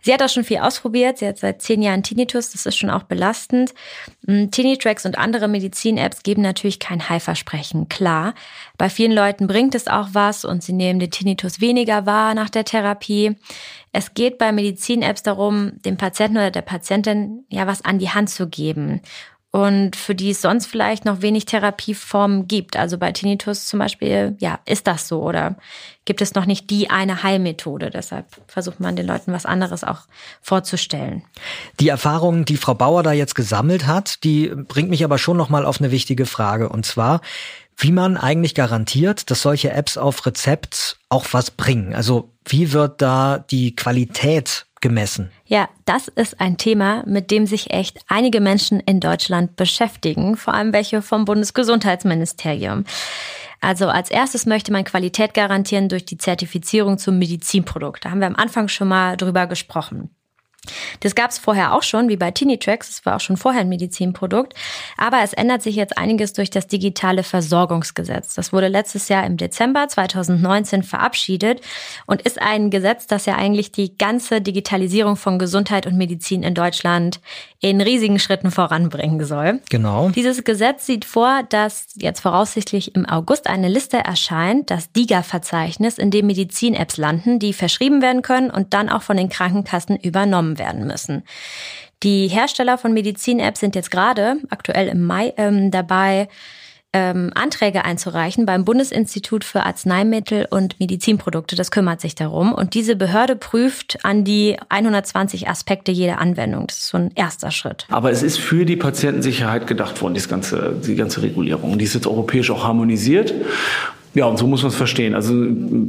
Sie 0.03 0.13
hat 0.13 0.23
auch 0.23 0.29
schon 0.29 0.45
viel 0.45 0.59
ausprobiert. 0.59 1.19
Sie 1.19 1.27
hat 1.27 1.39
seit 1.39 1.63
zehn 1.63 1.81
Jahren 1.81 2.03
Tinnitus. 2.03 2.51
Das 2.51 2.67
ist 2.67 2.77
schon 2.77 2.91
auch 2.91 3.05
belastend. 3.05 3.73
Mm, 4.27 4.51
Tinnitracks 4.51 5.07
und 5.07 5.17
andere 5.17 5.49
Medizin-Apps 5.49 6.23
geben 6.23 6.43
natürlich 6.43 6.81
kein 6.81 7.09
Heilversprechen. 7.09 7.89
Klar. 7.89 8.35
Bei 8.77 8.91
vielen 8.91 9.13
Leuten 9.13 9.47
bringt 9.47 9.75
es 9.75 9.87
auch 9.87 10.09
was 10.13 10.45
und 10.45 10.63
sie 10.63 10.73
nehmen 10.73 10.99
den 10.99 11.11
Tinnitus 11.11 11.61
weniger 11.61 12.05
wahr 12.05 12.35
nach 12.35 12.51
der 12.51 12.65
Therapie. 12.65 13.37
Es 13.93 14.15
geht 14.15 14.39
bei 14.39 14.53
Medizin-Apps 14.53 15.23
darum, 15.23 15.73
dem 15.85 15.97
Patienten 15.97 16.39
oder 16.39 16.51
der 16.51 16.63
Patientin 16.63 17.45
ja 17.49 17.67
was 17.67 17.85
an 17.85 17.99
die 17.99 18.11
Hand 18.11 18.31
zu 18.31 18.49
geben 18.49 19.03
und 19.53 19.97
für 19.97 20.15
die 20.15 20.31
es 20.31 20.41
sonst 20.41 20.67
vielleicht 20.67 21.05
noch 21.05 21.21
wenig 21.21 21.45
Therapieformen 21.45 22.49
gibt. 22.49 22.75
Also 22.77 22.97
bei 22.97 23.13
Tinnitus 23.13 23.67
zum 23.67 23.79
Beispiel, 23.79 24.35
ja, 24.41 24.59
ist 24.65 24.87
das 24.87 25.07
so 25.09 25.23
oder 25.23 25.57
gibt 26.07 26.23
es 26.23 26.35
noch 26.35 26.47
nicht 26.47 26.71
die 26.71 26.89
eine 26.89 27.23
Heilmethode. 27.23 27.91
Deshalb 27.91 28.27
versucht 28.49 28.81
man 28.81 28.97
den 28.97 29.07
Leuten 29.07 29.31
was 29.31 29.45
anderes 29.45 29.85
auch 29.85 30.01
vorzustellen. 30.41 31.23
Die 31.81 31.89
Erfahrungen, 31.89 32.47
die 32.47 32.57
Frau 32.57 32.73
Bauer 32.73 33.03
da 33.03 33.13
jetzt 33.13 33.35
gesammelt 33.35 33.87
hat, 33.87 34.25
die 34.25 34.49
bringt 34.49 34.89
mich 34.89 35.05
aber 35.05 35.19
schon 35.19 35.37
noch 35.37 35.51
mal 35.51 35.67
auf 35.67 35.81
eine 35.81 35.91
wichtige 35.91 36.25
Frage 36.25 36.71
und 36.71 36.87
zwar, 36.87 37.21
wie 37.77 37.93
man 37.93 38.17
eigentlich 38.17 38.55
garantiert, 38.55 39.31
dass 39.31 39.43
solche 39.43 39.71
Apps 39.71 39.99
auf 39.99 40.25
Rezept 40.25 40.97
auch 41.11 41.27
was 41.33 41.51
bringen. 41.51 41.95
Also 41.95 42.31
wie 42.47 42.73
wird 42.73 43.03
da 43.03 43.45
die 43.51 43.77
Qualität 43.77 44.65
gemessen? 44.83 45.31
Ja, 45.47 45.71
das 45.87 46.09
ist 46.09 46.41
ein 46.41 46.59
Thema, 46.59 47.03
mit 47.07 47.31
dem 47.31 47.47
sich 47.47 47.71
echt 47.71 48.01
einige 48.09 48.41
Menschen 48.41 48.81
in 48.81 49.01
Deutschland 49.01 49.57
beschäftigen, 49.57 50.37
vor 50.37 50.53
allem 50.53 50.75
welche 50.75 51.01
vom 51.01 51.25
Bundesgesundheitsministerium. 51.25 52.85
Also 53.63 53.89
als 53.89 54.11
erstes 54.11 54.45
möchte 54.45 54.73
man 54.73 54.85
Qualität 54.85 55.33
garantieren 55.33 55.89
durch 55.89 56.05
die 56.05 56.19
Zertifizierung 56.19 56.99
zum 56.99 57.19
Medizinprodukt. 57.19 58.05
Da 58.05 58.11
haben 58.11 58.21
wir 58.21 58.27
am 58.27 58.37
Anfang 58.37 58.69
schon 58.69 58.89
mal 58.89 59.17
drüber 59.17 59.47
gesprochen. 59.47 60.11
Das 61.01 61.17
gab 61.17 61.31
es 61.31 61.39
vorher 61.39 61.75
auch 61.75 61.83
schon, 61.83 62.09
wie 62.09 62.17
bei 62.17 62.31
Tinitrax. 62.31 62.89
Das 62.89 63.07
war 63.07 63.17
auch 63.17 63.21
schon 63.21 63.37
vorher 63.37 63.63
ein 63.63 63.69
Medizinprodukt. 63.69 64.55
Aber 64.97 65.19
es 65.23 65.33
ändert 65.33 65.63
sich 65.63 65.75
jetzt 65.75 65.99
einiges 65.99 66.33
durch 66.33 66.51
das 66.51 66.69
digitale 66.69 67.25
Versorgungsgesetz. 67.25 68.35
Das 68.35 68.53
wurde 68.53 68.69
letztes 68.69 69.09
Jahr 69.09 69.27
im 69.27 69.37
Dezember 69.37 69.89
2019 69.89 70.85
verabschiedet 70.85 71.61
und 72.07 72.23
ist 72.23 72.41
ein 72.41 72.71
Gesetz, 72.71 73.07
das 73.09 73.27
ja 73.27 73.35
eigentlich 73.35 73.73
die 73.73 73.99
ganze 73.99 74.41
Digitalisierung 74.41 75.17
von 75.17 75.39
Gesundheit 75.39 75.87
und 75.87 75.97
Medizin 75.97 76.45
in 76.45 76.55
Deutschland 76.55 77.21
in 77.61 77.81
riesigen 77.81 78.19
Schritten 78.19 78.51
voranbringen 78.51 79.25
soll. 79.25 79.61
Genau. 79.71 80.11
Dieses 80.11 80.45
Gesetz 80.45 80.87
sieht 80.87 81.05
vor, 81.05 81.43
dass 81.49 81.87
jetzt 81.97 82.21
voraussichtlich 82.21 82.95
im 82.95 83.07
August 83.07 83.49
eine 83.49 83.69
Liste 83.69 83.99
erscheint, 83.99 84.71
das 84.71 84.93
DIGA-Verzeichnis, 84.93 85.99
in 85.99 86.11
dem 86.11 86.27
Medizin-Apps 86.27 86.97
landen, 86.97 87.39
die 87.39 87.53
verschrieben 87.53 88.03
werden 88.03 88.23
können 88.23 88.51
und 88.51 88.75
dann 88.75 88.89
auch 88.89 89.03
von 89.03 89.17
den 89.17 89.29
Krankenkassen 89.29 89.97
übernommen 89.97 90.52
übernommen 90.53 90.59
werden 90.59 90.87
müssen. 90.87 91.23
Die 92.03 92.29
Hersteller 92.29 92.79
von 92.79 92.93
Medizin-Apps 92.93 93.61
sind 93.61 93.75
jetzt 93.75 93.91
gerade 93.91 94.37
aktuell 94.51 94.89
im 94.89 95.05
Mai 95.05 95.33
ähm, 95.37 95.71
dabei, 95.71 96.29
ähm, 96.95 97.31
Anträge 97.35 97.87
einzureichen 97.87 98.45
beim 98.45 98.67
Bundesinstitut 98.67 99.45
für 99.45 99.63
Arzneimittel 99.63 100.47
und 100.51 100.79
Medizinprodukte. 100.79 101.57
Das 101.57 101.71
kümmert 101.71 102.03
sich 102.03 102.15
darum. 102.15 102.53
Und 102.53 102.75
diese 102.75 102.97
Behörde 102.97 103.35
prüft 103.35 104.05
an 104.05 104.25
die 104.25 104.59
120 104.69 105.49
Aspekte 105.49 105.91
jeder 105.91 106.19
Anwendung. 106.19 106.67
Das 106.67 106.81
ist 106.81 106.89
so 106.89 106.99
ein 106.99 107.11
erster 107.15 107.51
Schritt. 107.51 107.87
Aber 107.89 108.11
es 108.11 108.23
ist 108.23 108.39
für 108.39 108.67
die 108.67 108.77
Patientensicherheit 108.77 109.67
gedacht 109.67 110.03
worden, 110.03 110.15
das 110.15 110.29
ganze, 110.29 110.75
die 110.85 110.97
ganze 110.97 111.23
Regulierung. 111.23 111.79
Die 111.79 111.85
ist 111.85 111.95
jetzt 111.95 112.07
europäisch 112.07 112.51
auch 112.51 112.65
harmonisiert. 112.65 113.33
Ja, 114.15 114.27
und 114.27 114.39
so 114.39 114.47
muss 114.47 114.63
man 114.63 114.71
es 114.71 114.77
verstehen. 114.77 115.15
Also 115.15 115.35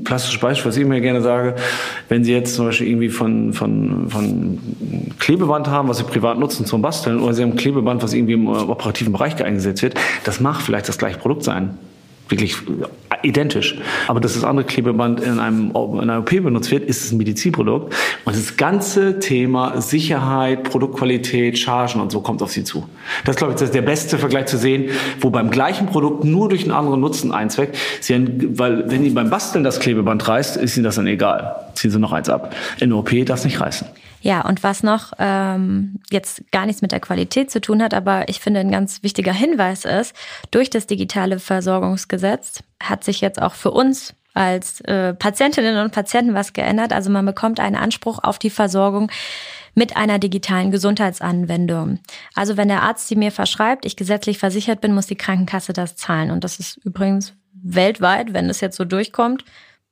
plastisches 0.03 0.39
Beispiel, 0.39 0.70
was 0.70 0.77
ich 0.77 0.84
immer 0.84 1.00
gerne 1.01 1.22
sage, 1.22 1.56
wenn 2.08 2.24
Sie 2.24 2.32
jetzt 2.32 2.56
zum 2.56 2.68
Beispiel 2.68 2.88
irgendwie 2.88 3.10
von, 3.10 3.51
von, 3.53 4.10
von 4.10 4.60
Klebeband 5.20 5.68
haben, 5.68 5.89
was 5.89 5.98
Sie 5.98 6.06
privat 6.06 6.39
nutzen 6.39 6.65
zum 6.65 6.82
Basteln, 6.82 7.20
oder 7.20 7.34
Sie 7.34 7.44
haben 7.44 7.58
Klebeband, 7.58 8.01
was 8.01 8.13
irgendwie 8.13 8.34
im 8.34 8.48
operativen 8.48 9.12
Bereich 9.12 9.44
eingesetzt 9.44 9.84
wird, 9.84 9.96
das 10.24 10.39
mag 10.39 10.62
vielleicht 10.62 10.88
das 10.88 10.98
gleiche 10.98 11.20
Produkt 11.20 11.44
sein 11.44 11.77
wirklich 12.30 12.56
identisch. 13.24 13.77
Aber 14.08 14.20
dass 14.20 14.34
das 14.34 14.44
andere 14.44 14.65
Klebeband 14.65 15.22
in, 15.22 15.39
einem, 15.39 15.72
in 15.72 16.10
einer 16.10 16.20
OP 16.20 16.30
benutzt 16.30 16.72
wird, 16.72 16.84
ist 16.84 17.03
es 17.03 17.12
ein 17.12 17.18
Medizinprodukt. 17.18 17.94
Und 18.25 18.36
das 18.36 18.58
ganze 18.58 19.20
Thema 19.20 19.82
Sicherheit, 19.82 20.63
Produktqualität, 20.63 21.58
Chargen 21.58 22.01
und 22.01 22.12
so 22.12 22.22
kommt 22.22 22.42
auf 22.42 22.51
Sie 22.51 22.63
zu. 22.63 22.88
Das 23.25 23.36
glaube 23.36 23.53
ich, 23.53 23.60
das 23.60 23.70
ist 23.70 23.75
der 23.75 23.82
beste 23.82 24.18
Vergleich 24.18 24.46
zu 24.46 24.58
sehen, 24.58 24.92
wo 25.20 25.30
beim 25.30 25.50
gleichen 25.50 25.88
Produkt 25.88 26.24
nur 26.24 26.50
durch 26.50 26.63
einen 26.63 26.72
anderen 26.72 27.00
Nutzen 27.00 27.32
einzweckt. 27.32 27.77
Sie 28.01 28.13
haben, 28.13 28.58
weil 28.58 28.89
wenn 28.92 29.03
Ihnen 29.03 29.15
beim 29.15 29.30
Basteln 29.30 29.63
das 29.63 29.80
Klebeband 29.80 30.27
reißt, 30.27 30.58
ist 30.58 30.77
Ihnen 30.77 30.84
das 30.84 30.96
dann 30.96 31.08
egal. 31.08 31.56
Ziehen 31.84 31.92
Sie 31.92 32.00
noch 32.00 32.13
eins 32.13 32.30
ab. 32.30 32.56
In 32.80 32.94
OP 32.94 33.10
darf 33.25 33.40
es 33.40 33.44
nicht 33.44 33.60
reißen. 33.60 33.86
Ja, 34.22 34.48
und 34.48 34.63
was 34.63 34.84
noch 34.84 35.12
ähm, 35.20 36.00
jetzt 36.10 36.50
gar 36.50 36.66
nichts 36.66 36.82
mit 36.82 36.94
der 36.94 37.02
Qualität 37.02 37.52
zu 37.52 37.60
tun 37.60 37.84
hat, 37.84 37.94
aber 37.94 38.30
ich 38.30 38.40
finde 38.40 38.62
ein 38.62 38.72
ganz 38.72 39.04
wichtiger 39.04 39.34
Hinweis 39.34 39.84
ist, 39.84 40.16
durch 40.50 40.70
das 40.70 40.88
digitale 40.88 41.40
Versorgungsgesetz 41.40 42.63
hat 42.82 43.04
sich 43.04 43.20
jetzt 43.20 43.42
auch 43.42 43.54
für 43.54 43.72
uns 43.72 44.13
als 44.34 44.80
äh, 44.80 45.13
Patientinnen 45.13 45.84
und 45.84 45.92
Patienten 45.92 46.34
was 46.34 46.54
geändert. 46.54 46.94
Also 46.94 47.10
man 47.10 47.25
bekommt 47.25 47.60
einen 47.60 47.75
Anspruch 47.75 48.20
auf 48.24 48.40
die 48.40 48.50
Versorgung 48.50 49.12
mit 49.75 49.98
einer 49.98 50.20
digitalen 50.20 50.72
Gesundheitsanwendung. 50.72 52.00
Also 52.34 52.56
wenn 52.56 52.70
der 52.70 52.84
Arzt 52.84 53.10
sie 53.10 53.18
mir 53.18 53.34
verschreibt, 53.34 53.86
ich 53.86 53.98
gesetzlich 53.98 54.38
versichert 54.38 54.80
bin, 54.80 54.96
muss 54.96 55.08
die 55.08 55.18
Krankenkasse 55.18 55.74
das 55.74 55.98
zahlen. 55.98 56.32
Und 56.32 56.46
das 56.46 56.60
ist 56.60 56.78
übrigens 56.86 57.34
weltweit, 57.62 58.32
wenn 58.32 58.50
es 58.50 58.62
jetzt 58.62 58.78
so 58.78 58.86
durchkommt, 58.86 59.44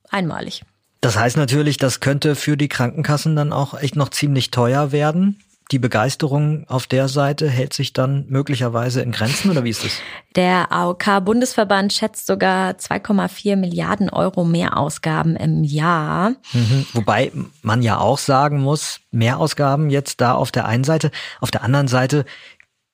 einmalig. 0.09 0.63
Das 1.01 1.17
heißt 1.17 1.35
natürlich, 1.37 1.77
das 1.77 1.99
könnte 1.99 2.35
für 2.35 2.57
die 2.57 2.69
Krankenkassen 2.69 3.35
dann 3.35 3.53
auch 3.53 3.73
echt 3.73 3.95
noch 3.95 4.09
ziemlich 4.09 4.51
teuer 4.51 4.91
werden 4.91 5.37
die 5.71 5.79
Begeisterung 5.79 6.65
auf 6.67 6.85
der 6.85 7.07
Seite 7.07 7.49
hält 7.49 7.73
sich 7.73 7.93
dann 7.93 8.25
möglicherweise 8.27 9.01
in 9.01 9.11
Grenzen 9.11 9.49
oder 9.49 9.63
wie 9.63 9.69
ist 9.69 9.85
es? 9.85 10.01
Der 10.35 10.71
AOK-Bundesverband 10.71 11.93
schätzt 11.93 12.27
sogar 12.27 12.71
2,4 12.71 13.55
Milliarden 13.55 14.09
Euro 14.09 14.43
Mehrausgaben 14.43 15.37
im 15.37 15.63
Jahr. 15.63 16.31
Mhm. 16.51 16.85
Wobei 16.93 17.31
man 17.61 17.81
ja 17.81 17.99
auch 17.99 18.17
sagen 18.17 18.59
muss, 18.59 18.99
Mehrausgaben 19.11 19.89
jetzt 19.89 20.19
da 20.19 20.33
auf 20.33 20.51
der 20.51 20.65
einen 20.65 20.83
Seite. 20.83 21.11
Auf 21.39 21.51
der 21.51 21.63
anderen 21.63 21.87
Seite 21.87 22.25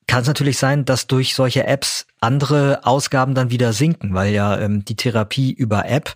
kann 0.06 0.22
es 0.22 0.28
natürlich 0.28 0.58
sein, 0.58 0.84
dass 0.84 1.08
durch 1.08 1.34
solche 1.34 1.66
Apps 1.66 2.06
andere 2.20 2.80
Ausgaben 2.84 3.34
dann 3.34 3.50
wieder 3.50 3.72
sinken, 3.72 4.14
weil 4.14 4.32
ja 4.32 4.56
ähm, 4.58 4.84
die 4.84 4.96
Therapie 4.96 5.52
über 5.52 5.86
App 5.86 6.14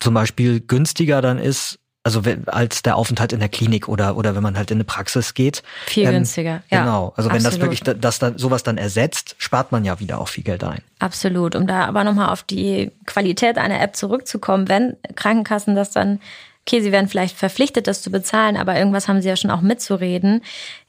zum 0.00 0.14
Beispiel 0.14 0.60
günstiger 0.60 1.22
dann 1.22 1.38
ist 1.38 1.78
also 2.02 2.22
als 2.46 2.82
der 2.82 2.96
Aufenthalt 2.96 3.32
in 3.32 3.40
der 3.40 3.50
Klinik 3.50 3.88
oder 3.88 4.16
oder 4.16 4.34
wenn 4.34 4.42
man 4.42 4.56
halt 4.56 4.70
in 4.70 4.78
eine 4.78 4.84
Praxis 4.84 5.34
geht. 5.34 5.62
Viel 5.86 6.06
ähm, 6.06 6.12
günstiger, 6.12 6.62
ja. 6.70 6.80
Genau. 6.80 7.12
Also 7.16 7.30
wenn 7.30 7.42
das 7.42 7.60
wirklich 7.60 7.82
das 7.82 8.18
dann 8.18 8.38
sowas 8.38 8.62
dann 8.62 8.78
ersetzt, 8.78 9.36
spart 9.38 9.70
man 9.70 9.84
ja 9.84 10.00
wieder 10.00 10.18
auch 10.18 10.28
viel 10.28 10.44
Geld 10.44 10.64
ein. 10.64 10.80
Absolut. 10.98 11.54
Um 11.54 11.66
da 11.66 11.84
aber 11.84 12.04
nochmal 12.04 12.30
auf 12.30 12.42
die 12.42 12.90
Qualität 13.04 13.58
einer 13.58 13.80
App 13.82 13.96
zurückzukommen, 13.96 14.68
wenn 14.68 14.96
Krankenkassen 15.14 15.74
das 15.74 15.90
dann, 15.90 16.20
okay, 16.66 16.80
sie 16.80 16.90
werden 16.90 17.08
vielleicht 17.08 17.36
verpflichtet, 17.36 17.86
das 17.86 18.00
zu 18.00 18.10
bezahlen, 18.10 18.56
aber 18.56 18.78
irgendwas 18.78 19.06
haben 19.06 19.20
sie 19.20 19.28
ja 19.28 19.36
schon 19.36 19.50
auch 19.50 19.60
mitzureden 19.60 20.42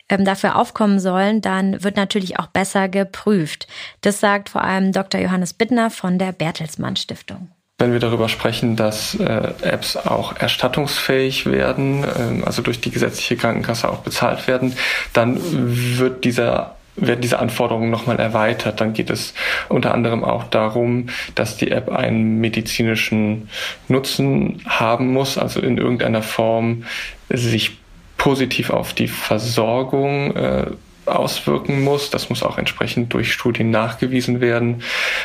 ähm, 0.08 0.24
dafür 0.24 0.56
aufkommen 0.56 1.02
sollen, 1.02 1.42
dann 1.42 1.84
wird 1.84 1.98
natürlich 1.98 2.40
auch 2.40 2.48
besser 2.48 2.88
geprüft. 2.88 3.68
Das 4.00 4.22
sagt 4.22 4.48
vor 4.48 4.64
allem 4.64 4.94
Dr. 4.94 5.20
Johannes 5.20 5.54
Bittner 5.54 5.90
von 5.90 6.18
der 6.18 6.32
Bertelsmann 6.32 6.96
Stiftung 6.96 7.50
wenn 7.82 7.94
wir 7.94 8.00
darüber 8.00 8.30
sprechen, 8.30 8.76
dass 8.76 9.16
äh, 9.16 9.54
Apps 9.64 9.98
auch 9.98 10.38
erstattungsfähig 10.38 11.48
werden, 11.48 12.04
äh, 12.04 12.46
also 12.46 12.62
durch 12.62 12.80
die 12.80 12.92
gesetzliche 12.92 13.36
Krankenkasse 13.36 13.90
auch 13.90 14.00
bezahlt 14.00 14.48
werden, 14.48 14.76
dann 15.14 15.40
wird 15.42 16.24
dieser 16.24 16.76
werden 16.98 17.22
diese 17.22 17.40
Anforderungen 17.40 17.90
nochmal 17.90 18.20
erweitert. 18.20 18.82
Dann 18.82 18.94
geht 18.94 19.10
es 19.10 19.34
unter 19.70 19.94
anderem 19.94 20.26
auch 20.26 20.44
darum, 20.44 21.08
dass 21.36 21.56
die 21.56 21.72
App 21.72 21.90
einen 21.90 22.40
medizinischen 22.40 23.50
Nutzen 23.88 24.62
haben 24.68 25.12
muss, 25.14 25.38
also 25.38 25.62
in 25.62 25.78
irgendeiner 25.78 26.22
Form 26.22 26.84
sich 27.30 27.78
positiv 28.18 28.70
auf 28.70 28.94
die 28.94 29.08
Versorgung 29.08 30.36
äh, 30.36 30.66
auswirken 31.06 31.84
muss. 31.84 32.10
Das 32.10 32.30
muss 32.30 32.44
auch 32.44 32.58
entsprechend 32.58 33.14
durch 33.14 33.34
Studien 33.34 33.72
nachgewiesen 33.72 34.42
werden. 34.42 34.84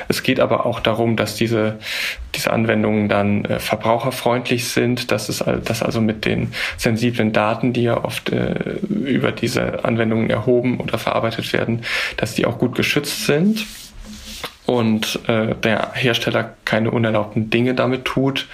Es 0.09 0.23
geht 0.23 0.40
aber 0.40 0.66
auch 0.66 0.80
darum, 0.80 1.16
dass 1.16 1.35
diese, 1.35 1.78
diese 2.35 2.52
Anwendungen 2.52 3.09
dann 3.09 3.45
äh, 3.45 3.59
verbraucherfreundlich 3.59 4.68
sind, 4.68 5.11
dass 5.11 5.28
es 5.28 5.45
dass 5.64 5.83
also 5.83 6.00
mit 6.00 6.25
den 6.25 6.52
sensiblen 6.76 7.33
Daten, 7.33 7.73
die 7.73 7.83
ja 7.83 8.02
oft 8.02 8.30
äh, 8.30 8.78
über 8.88 9.33
diese 9.33 9.85
Anwendungen 9.85 10.30
erhoben 10.30 10.80
oder 10.80 10.99
verarbeitet 10.99 11.52
werden, 11.52 11.83
dass 12.16 12.35
die 12.35 12.47
auch 12.47 12.59
gut 12.59 12.75
geschützt 12.75 13.26
sind 13.26 13.66
und 14.66 15.21
äh, 15.28 15.54
der 15.54 15.92
Hersteller 15.95 16.56
keine 16.64 16.90
unerlaubten 16.90 17.50
Dinge 17.50 17.75
damit 17.75 18.04
tut. 18.04 18.49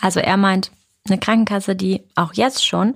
Also 0.00 0.20
er 0.20 0.36
meint 0.36 0.70
eine 1.06 1.18
Krankenkasse, 1.18 1.76
die 1.76 2.02
auch 2.14 2.32
jetzt 2.34 2.66
schon 2.66 2.94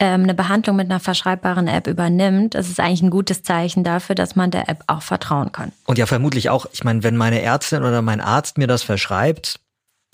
ähm, 0.00 0.24
eine 0.24 0.34
Behandlung 0.34 0.76
mit 0.76 0.90
einer 0.90 1.00
verschreibbaren 1.00 1.68
App 1.68 1.86
übernimmt, 1.86 2.54
das 2.54 2.68
ist 2.68 2.80
eigentlich 2.80 3.02
ein 3.02 3.10
gutes 3.10 3.42
Zeichen 3.42 3.84
dafür, 3.84 4.14
dass 4.14 4.36
man 4.36 4.50
der 4.50 4.68
App 4.68 4.82
auch 4.86 5.02
vertrauen 5.02 5.52
kann. 5.52 5.72
Und 5.86 5.98
ja, 5.98 6.06
vermutlich 6.06 6.50
auch, 6.50 6.66
ich 6.72 6.84
meine, 6.84 7.02
wenn 7.02 7.16
meine 7.16 7.42
Ärztin 7.42 7.82
oder 7.82 8.02
mein 8.02 8.20
Arzt 8.20 8.58
mir 8.58 8.66
das 8.66 8.82
verschreibt, 8.82 9.60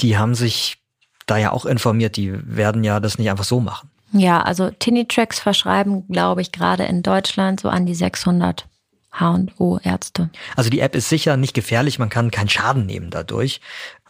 die 0.00 0.18
haben 0.18 0.34
sich 0.34 0.78
da 1.26 1.36
ja 1.36 1.52
auch 1.52 1.64
informiert, 1.64 2.16
die 2.16 2.34
werden 2.44 2.84
ja 2.84 3.00
das 3.00 3.18
nicht 3.18 3.30
einfach 3.30 3.44
so 3.44 3.60
machen. 3.60 3.90
Ja, 4.12 4.42
also 4.42 4.70
Tinitracks 4.70 5.38
verschreiben, 5.38 6.06
glaube 6.08 6.42
ich, 6.42 6.52
gerade 6.52 6.84
in 6.84 7.02
Deutschland 7.02 7.60
so 7.60 7.68
an 7.68 7.86
die 7.86 7.94
600 7.94 8.66
H&O-Ärzte. 9.12 10.30
Also 10.56 10.70
die 10.70 10.80
App 10.80 10.94
ist 10.94 11.08
sicher 11.08 11.36
nicht 11.36 11.54
gefährlich, 11.54 11.98
man 11.98 12.08
kann 12.08 12.30
keinen 12.30 12.48
Schaden 12.48 12.86
nehmen 12.86 13.10
dadurch. 13.10 13.60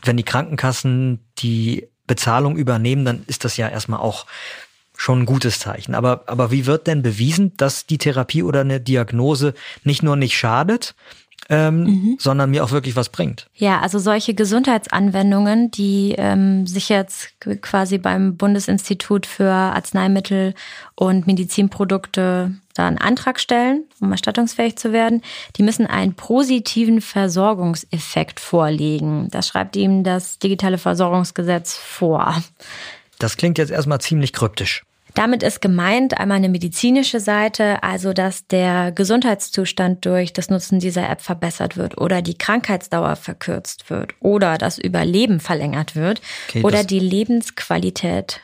Wenn 0.03 0.17
die 0.17 0.23
Krankenkassen 0.23 1.21
die 1.39 1.89
Bezahlung 2.07 2.57
übernehmen, 2.57 3.05
dann 3.05 3.25
ist 3.27 3.45
das 3.45 3.57
ja 3.57 3.69
erstmal 3.69 4.01
auch 4.01 4.27
schon 5.01 5.21
ein 5.21 5.27
gutes 5.27 5.59
Zeichen. 5.59 5.95
Aber, 5.95 6.25
aber 6.27 6.51
wie 6.51 6.67
wird 6.67 6.87
denn 6.87 7.01
bewiesen, 7.01 7.57
dass 7.57 7.87
die 7.87 7.97
Therapie 7.97 8.43
oder 8.43 8.61
eine 8.61 8.83
Diagnose 8.83 9.55
nicht 9.83 10.03
nur 10.03 10.15
nicht 10.15 10.37
schadet, 10.37 10.95
ähm, 11.49 11.85
mhm. 11.85 12.17
sondern 12.21 12.51
mir 12.51 12.63
auch 12.63 12.71
wirklich 12.71 12.97
was 12.97 13.09
bringt. 13.09 13.47
Ja, 13.55 13.81
also 13.81 13.99
solche 13.99 14.35
Gesundheitsanwendungen, 14.35 15.71
die 15.71 16.15
ähm, 16.19 16.67
sich 16.67 16.91
jetzt 16.91 17.31
quasi 17.63 17.97
beim 17.97 18.37
Bundesinstitut 18.37 19.25
für 19.25 19.51
Arzneimittel 19.51 20.55
und 20.97 21.27
Medizinprodukte 21.27 22.55
da 22.75 22.87
einen 22.87 22.99
Antrag 22.99 23.41
stellen, 23.41 23.85
um 24.01 24.13
erstattungsfähig 24.13 24.77
zu 24.77 24.93
werden, 24.93 25.23
die 25.57 25.63
müssen 25.63 25.87
einen 25.87 26.13
positiven 26.13 27.01
Versorgungseffekt 27.01 28.39
vorlegen. 28.39 29.29
Das 29.31 29.49
schreibt 29.49 29.77
ihm 29.77 30.05
das 30.05 30.39
digitale 30.39 30.77
Versorgungsgesetz 30.77 31.75
vor. 31.75 32.37
Das 33.19 33.39
klingt 33.39 33.57
jetzt 33.57 33.71
erstmal 33.71 34.01
ziemlich 34.01 34.35
kryptisch. 34.35 34.85
Damit 35.15 35.43
ist 35.43 35.61
gemeint 35.61 36.19
einmal 36.19 36.37
eine 36.37 36.49
medizinische 36.49 37.21
Seite, 37.21 37.83
also 37.83 38.13
dass 38.13 38.47
der 38.47 38.93
Gesundheitszustand 38.93 40.05
durch 40.05 40.33
das 40.33 40.51
Nutzen 40.51 40.79
dieser 40.79 41.09
App 41.09 41.21
verbessert 41.21 41.77
wird 41.77 41.99
oder 41.99 42.23
die 42.23 42.37
Krankheitsdauer 42.37 43.17
verkürzt 43.17 43.91
wird 43.91 44.15
oder 44.21 44.59
das 44.59 44.79
Überleben 44.79 45.41
verlängert 45.41 45.97
wird 45.97 46.21
okay, 46.49 46.63
oder 46.63 46.85
die 46.85 47.01
Lebensqualität 47.01 48.41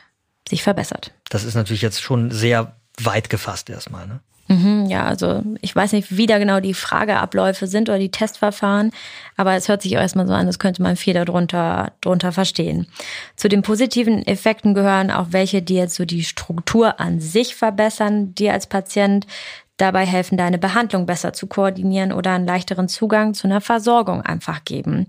sich 0.47 0.63
verbessert. 0.63 1.13
Das 1.29 1.43
ist 1.43 1.55
natürlich 1.55 1.81
jetzt 1.81 2.01
schon 2.01 2.31
sehr 2.31 2.75
weit 3.01 3.29
gefasst 3.29 3.69
erstmal. 3.69 4.07
Ne? 4.07 4.19
Mhm, 4.49 4.85
ja, 4.87 5.05
also 5.05 5.43
ich 5.61 5.75
weiß 5.75 5.91
nicht, 5.91 6.15
wie 6.15 6.25
da 6.25 6.37
genau 6.37 6.61
die 6.61 6.73
Frageabläufe 6.73 7.67
sind 7.67 7.89
oder 7.89 7.99
die 7.99 8.11
Testverfahren, 8.11 8.91
aber 9.35 9.55
es 9.55 9.67
hört 9.67 9.81
sich 9.81 9.91
erstmal 9.93 10.25
so 10.25 10.33
an, 10.33 10.47
als 10.47 10.57
könnte 10.57 10.81
man 10.81 10.95
viel 10.95 11.13
darunter 11.13 11.91
drunter 11.99 12.31
verstehen. 12.31 12.87
Zu 13.35 13.49
den 13.49 13.61
positiven 13.61 14.25
Effekten 14.25 14.73
gehören 14.73 15.11
auch 15.11 15.27
welche, 15.31 15.61
die 15.61 15.75
jetzt 15.75 15.95
so 15.95 16.05
die 16.05 16.23
Struktur 16.23 16.99
an 16.99 17.19
sich 17.19 17.55
verbessern, 17.55 18.33
dir 18.35 18.53
als 18.53 18.67
Patient 18.67 19.27
dabei 19.77 20.05
helfen, 20.05 20.37
deine 20.37 20.57
Behandlung 20.57 21.05
besser 21.05 21.33
zu 21.33 21.47
koordinieren 21.47 22.11
oder 22.11 22.31
einen 22.31 22.47
leichteren 22.47 22.87
Zugang 22.87 23.33
zu 23.33 23.47
einer 23.47 23.61
Versorgung 23.61 24.21
einfach 24.21 24.65
geben. 24.65 25.07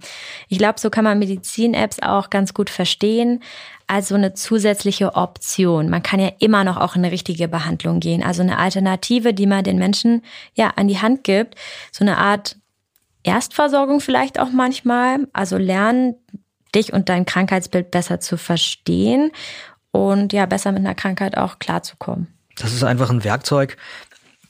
Ich 0.49 0.59
glaube, 0.59 0.79
so 0.79 0.91
kann 0.91 1.05
man 1.05 1.19
Medizin-Apps 1.19 2.01
auch 2.01 2.31
ganz 2.31 2.55
gut 2.55 2.71
verstehen 2.71 3.43
als 3.87 4.09
so 4.09 4.15
eine 4.15 4.35
zusätzliche 4.35 5.15
Option. 5.15 5.89
Man 5.89 6.03
kann 6.03 6.21
ja 6.21 6.31
immer 6.39 6.63
noch 6.63 6.77
auch 6.77 6.95
in 6.95 7.03
eine 7.03 7.13
richtige 7.13 7.49
Behandlung 7.49 8.01
gehen. 8.01 8.23
Also 8.23 8.43
eine 8.43 8.59
Alternative, 8.59 9.33
die 9.33 9.47
man 9.47 9.65
den 9.65 9.79
Menschen 9.79 10.23
ja 10.55 10.75
an 10.77 10.89
die 10.89 11.01
Hand 11.01 11.25
gibt. 11.25 11.55
So 11.91 12.05
eine 12.05 12.19
Art 12.19 12.57
Erstversorgung 13.23 14.01
vielleicht 14.01 14.39
auch 14.39 14.51
manchmal. 14.51 15.27
Also 15.33 15.57
lernen, 15.57 16.17
dich 16.75 16.93
und 16.93 17.09
dein 17.09 17.25
Krankheitsbild 17.25 17.91
besser 17.91 18.21
zu 18.21 18.37
verstehen 18.37 19.33
und 19.91 20.35
ja, 20.35 20.45
besser 20.45 20.73
mit 20.73 20.81
einer 20.81 20.95
Krankheit 20.95 21.39
auch 21.39 21.59
klarzukommen. 21.59 22.29
Das 22.57 22.73
ist 22.73 22.83
einfach 22.83 23.11
ein 23.11 23.25
Werkzeug, 23.25 23.77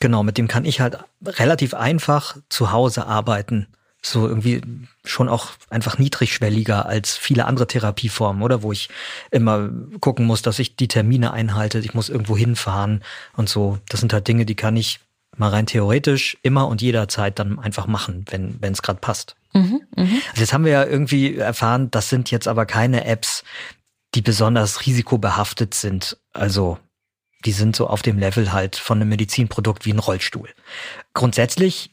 Genau, 0.01 0.23
mit 0.23 0.39
dem 0.39 0.49
kann 0.49 0.65
ich 0.65 0.81
halt 0.81 0.99
relativ 1.25 1.75
einfach 1.75 2.37
zu 2.49 2.73
Hause 2.73 3.07
arbeiten. 3.07 3.67
So 4.01 4.29
irgendwie 4.29 4.63
schon 5.05 5.29
auch 5.29 5.51
einfach 5.71 5.99
niedrigschwelliger 5.99 6.87
als 6.87 7.17
viele 7.17 7.47
andere 7.47 7.67
Therapieformen, 7.67 8.43
oder? 8.43 8.63
Wo 8.63 8.71
ich 8.71 8.89
immer 9.33 9.71
gucken 10.01 10.25
muss, 10.25 10.41
dass 10.43 10.61
ich 10.61 10.77
die 10.77 10.87
Termine 10.87 11.33
einhalte, 11.33 11.81
ich 11.81 11.95
muss 11.95 12.09
irgendwo 12.09 12.37
hinfahren 12.37 13.03
und 13.37 13.49
so. 13.49 13.79
Das 13.89 13.99
sind 13.99 14.13
halt 14.13 14.29
Dinge, 14.29 14.47
die 14.47 14.55
kann 14.55 14.77
ich 14.77 15.01
mal 15.37 15.51
rein 15.51 15.67
theoretisch 15.67 16.39
immer 16.43 16.69
und 16.69 16.81
jederzeit 16.81 17.39
dann 17.39 17.59
einfach 17.59 17.87
machen, 17.87 18.25
wenn 18.31 18.73
es 18.73 18.83
gerade 18.83 19.01
passt. 19.01 19.37
Mhm, 19.53 19.81
mh. 19.97 20.03
Also 20.31 20.41
jetzt 20.41 20.53
haben 20.53 20.65
wir 20.65 20.73
ja 20.73 20.85
irgendwie 20.85 21.37
erfahren, 21.37 21.91
das 21.91 22.09
sind 22.09 22.31
jetzt 22.31 22.47
aber 22.47 22.67
keine 22.67 23.05
Apps, 23.05 23.43
die 24.15 24.23
besonders 24.23 24.87
risikobehaftet 24.87 25.75
sind. 25.75 26.17
Also 26.33 26.79
die 27.45 27.53
sind 27.53 27.77
so 27.77 27.87
auf 27.87 28.03
dem 28.03 28.19
Level 28.19 28.53
halt 28.53 28.77
von 28.77 29.01
einem 29.01 29.11
Medizinprodukt 29.11 29.87
wie 29.87 29.93
ein 29.93 29.99
Rollstuhl. 29.99 30.49
Grundsätzlich 31.15 31.91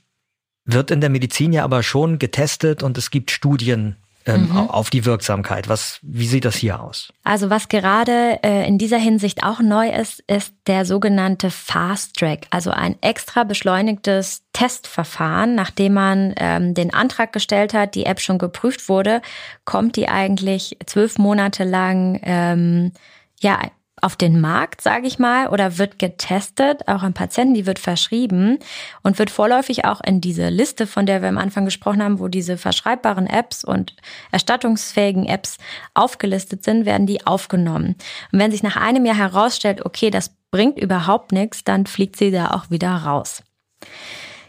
wird 0.65 0.91
in 0.91 1.01
der 1.01 1.09
Medizin 1.09 1.53
ja 1.53 1.63
aber 1.63 1.83
schon 1.83 2.19
getestet 2.19 2.81
und 2.81 2.97
es 2.97 3.11
gibt 3.11 3.31
Studien 3.31 3.97
ähm, 4.25 4.49
mhm. 4.49 4.69
auf 4.69 4.89
die 4.89 5.05
Wirksamkeit. 5.05 5.69
Was, 5.69 5.99
wie 6.01 6.25
sieht 6.25 6.45
das 6.45 6.55
hier 6.55 6.81
aus? 6.81 7.13
Also 7.23 7.49
was 7.51 7.69
gerade 7.69 8.39
äh, 8.43 8.67
in 8.67 8.79
dieser 8.79 8.97
Hinsicht 8.97 9.43
auch 9.43 9.59
neu 9.59 9.89
ist, 9.89 10.23
ist 10.27 10.53
der 10.65 10.85
sogenannte 10.85 11.51
Fast 11.51 12.17
Track, 12.17 12.47
also 12.49 12.71
ein 12.71 12.95
extra 13.01 13.43
beschleunigtes 13.43 14.43
Testverfahren, 14.53 15.53
nachdem 15.53 15.93
man 15.93 16.33
ähm, 16.37 16.73
den 16.73 16.93
Antrag 16.93 17.33
gestellt 17.33 17.73
hat, 17.73 17.93
die 17.93 18.05
App 18.05 18.19
schon 18.19 18.39
geprüft 18.39 18.89
wurde, 18.89 19.21
kommt 19.63 19.95
die 19.95 20.07
eigentlich 20.07 20.77
zwölf 20.87 21.19
Monate 21.19 21.63
lang 21.63 22.19
ähm, 22.23 22.91
ja 23.39 23.59
auf 24.05 24.15
den 24.15 24.39
Markt, 24.39 24.81
sage 24.81 25.07
ich 25.07 25.17
mal, 25.17 25.47
oder 25.47 25.79
wird 25.79 25.97
getestet, 25.97 26.87
auch 26.87 27.01
an 27.01 27.15
Patienten, 27.15 27.55
die 27.55 27.65
wird 27.65 27.79
verschrieben 27.79 28.59
und 29.01 29.17
wird 29.17 29.31
vorläufig 29.31 29.83
auch 29.83 29.99
in 29.99 30.21
diese 30.21 30.49
Liste, 30.49 30.85
von 30.85 31.07
der 31.07 31.23
wir 31.23 31.29
am 31.29 31.39
Anfang 31.39 31.65
gesprochen 31.65 32.03
haben, 32.03 32.19
wo 32.19 32.27
diese 32.27 32.57
verschreibbaren 32.57 33.25
Apps 33.25 33.63
und 33.63 33.95
erstattungsfähigen 34.31 35.25
Apps 35.25 35.57
aufgelistet 35.95 36.63
sind, 36.63 36.85
werden 36.85 37.07
die 37.07 37.25
aufgenommen. 37.25 37.95
Und 38.31 38.39
wenn 38.39 38.51
sich 38.51 38.61
nach 38.61 38.75
einem 38.75 39.07
Jahr 39.07 39.17
herausstellt, 39.17 39.83
okay, 39.83 40.11
das 40.11 40.35
bringt 40.51 40.77
überhaupt 40.77 41.31
nichts, 41.31 41.63
dann 41.63 41.87
fliegt 41.87 42.15
sie 42.15 42.29
da 42.29 42.51
auch 42.51 42.69
wieder 42.69 42.91
raus. 42.91 43.41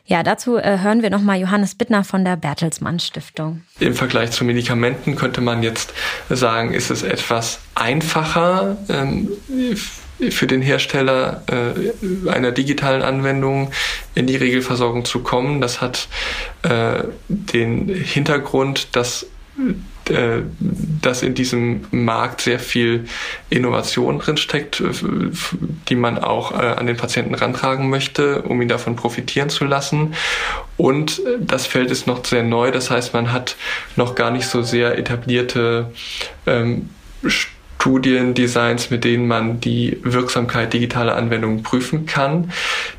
Ja, 0.08 0.22
dazu 0.22 0.56
äh, 0.56 0.78
hören 0.78 1.02
wir 1.02 1.10
nochmal 1.10 1.40
Johannes 1.40 1.74
Bittner 1.74 2.04
von 2.04 2.24
der 2.24 2.36
Bertelsmann 2.36 3.00
Stiftung. 3.00 3.62
Im 3.80 3.94
Vergleich 3.94 4.30
zu 4.30 4.44
Medikamenten 4.44 5.16
könnte 5.16 5.40
man 5.40 5.64
jetzt 5.64 5.92
sagen, 6.30 6.74
ist 6.74 6.90
es 6.90 7.02
etwas 7.02 7.58
einfacher 7.74 8.76
ähm, 8.88 9.28
für 10.30 10.46
den 10.46 10.62
Hersteller 10.62 11.42
äh, 11.48 12.30
einer 12.30 12.52
digitalen 12.52 13.02
Anwendung 13.02 13.72
in 14.14 14.28
die 14.28 14.36
Regelversorgung 14.36 15.04
zu 15.04 15.20
kommen. 15.20 15.60
Das 15.60 15.80
hat 15.80 16.06
äh, 16.62 17.02
den 17.28 17.88
Hintergrund, 17.88 18.94
dass 18.94 19.26
dass 20.10 21.22
in 21.22 21.34
diesem 21.34 21.84
Markt 21.90 22.40
sehr 22.40 22.58
viel 22.58 23.06
Innovation 23.50 24.18
drinsteckt, 24.18 24.80
äh, 24.80 24.90
die 25.88 25.94
man 25.94 26.18
auch 26.18 26.52
äh, 26.52 26.56
an 26.56 26.86
den 26.86 26.96
Patienten 26.96 27.34
rantragen 27.34 27.88
möchte, 27.88 28.42
um 28.42 28.60
ihn 28.60 28.68
davon 28.68 28.96
profitieren 28.96 29.48
zu 29.48 29.64
lassen. 29.64 30.14
Und 30.76 31.22
das 31.40 31.66
Feld 31.66 31.90
ist 31.90 32.06
noch 32.06 32.24
sehr 32.24 32.42
neu, 32.42 32.70
das 32.70 32.90
heißt, 32.90 33.14
man 33.14 33.32
hat 33.32 33.56
noch 33.96 34.14
gar 34.14 34.30
nicht 34.30 34.46
so 34.46 34.62
sehr 34.62 34.98
etablierte 34.98 35.92
ähm, 36.46 36.90
Studiendesigns, 37.86 38.90
mit 38.90 39.04
denen 39.04 39.28
man 39.28 39.60
die 39.60 40.00
Wirksamkeit 40.02 40.72
digitaler 40.72 41.14
Anwendungen 41.14 41.62
prüfen 41.62 42.04
kann. 42.04 42.50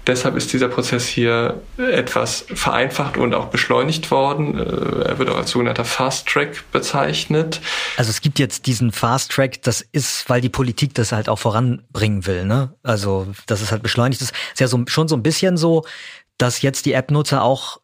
Deshalb 0.07 0.37
ist 0.37 0.53
dieser 0.53 0.69
Prozess 0.69 1.05
hier 1.05 1.61
etwas 1.77 2.45
vereinfacht 2.53 3.17
und 3.17 3.35
auch 3.35 3.47
beschleunigt 3.47 4.11
worden. 4.11 4.57
Äh, 4.57 5.09
er 5.09 5.19
wird 5.19 5.29
auch 5.29 5.35
als 5.35 5.51
sogenannter 5.51 5.83
Fast 5.83 6.29
Track 6.29 6.63
bezeichnet. 6.71 7.59
Also 7.97 8.11
es 8.11 8.21
gibt 8.21 8.39
jetzt 8.39 8.65
diesen 8.65 8.93
Fast 8.93 9.33
Track, 9.33 9.61
das 9.63 9.81
ist, 9.81 10.29
weil 10.29 10.39
die 10.39 10.47
Politik 10.47 10.93
das 10.93 11.11
halt 11.11 11.27
auch 11.27 11.39
voranbringen 11.39 12.25
will. 12.25 12.45
Ne? 12.45 12.73
Also 12.81 13.27
dass 13.45 13.61
es 13.61 13.73
halt 13.73 13.83
beschleunigt 13.83 14.21
ist. 14.21 14.31
Ist 14.53 14.61
ja 14.61 14.69
so, 14.69 14.81
schon 14.87 15.09
so 15.09 15.17
ein 15.17 15.23
bisschen 15.23 15.57
so, 15.57 15.83
dass 16.37 16.61
jetzt 16.61 16.85
die 16.85 16.93
App-Nutzer 16.93 17.43
auch 17.43 17.81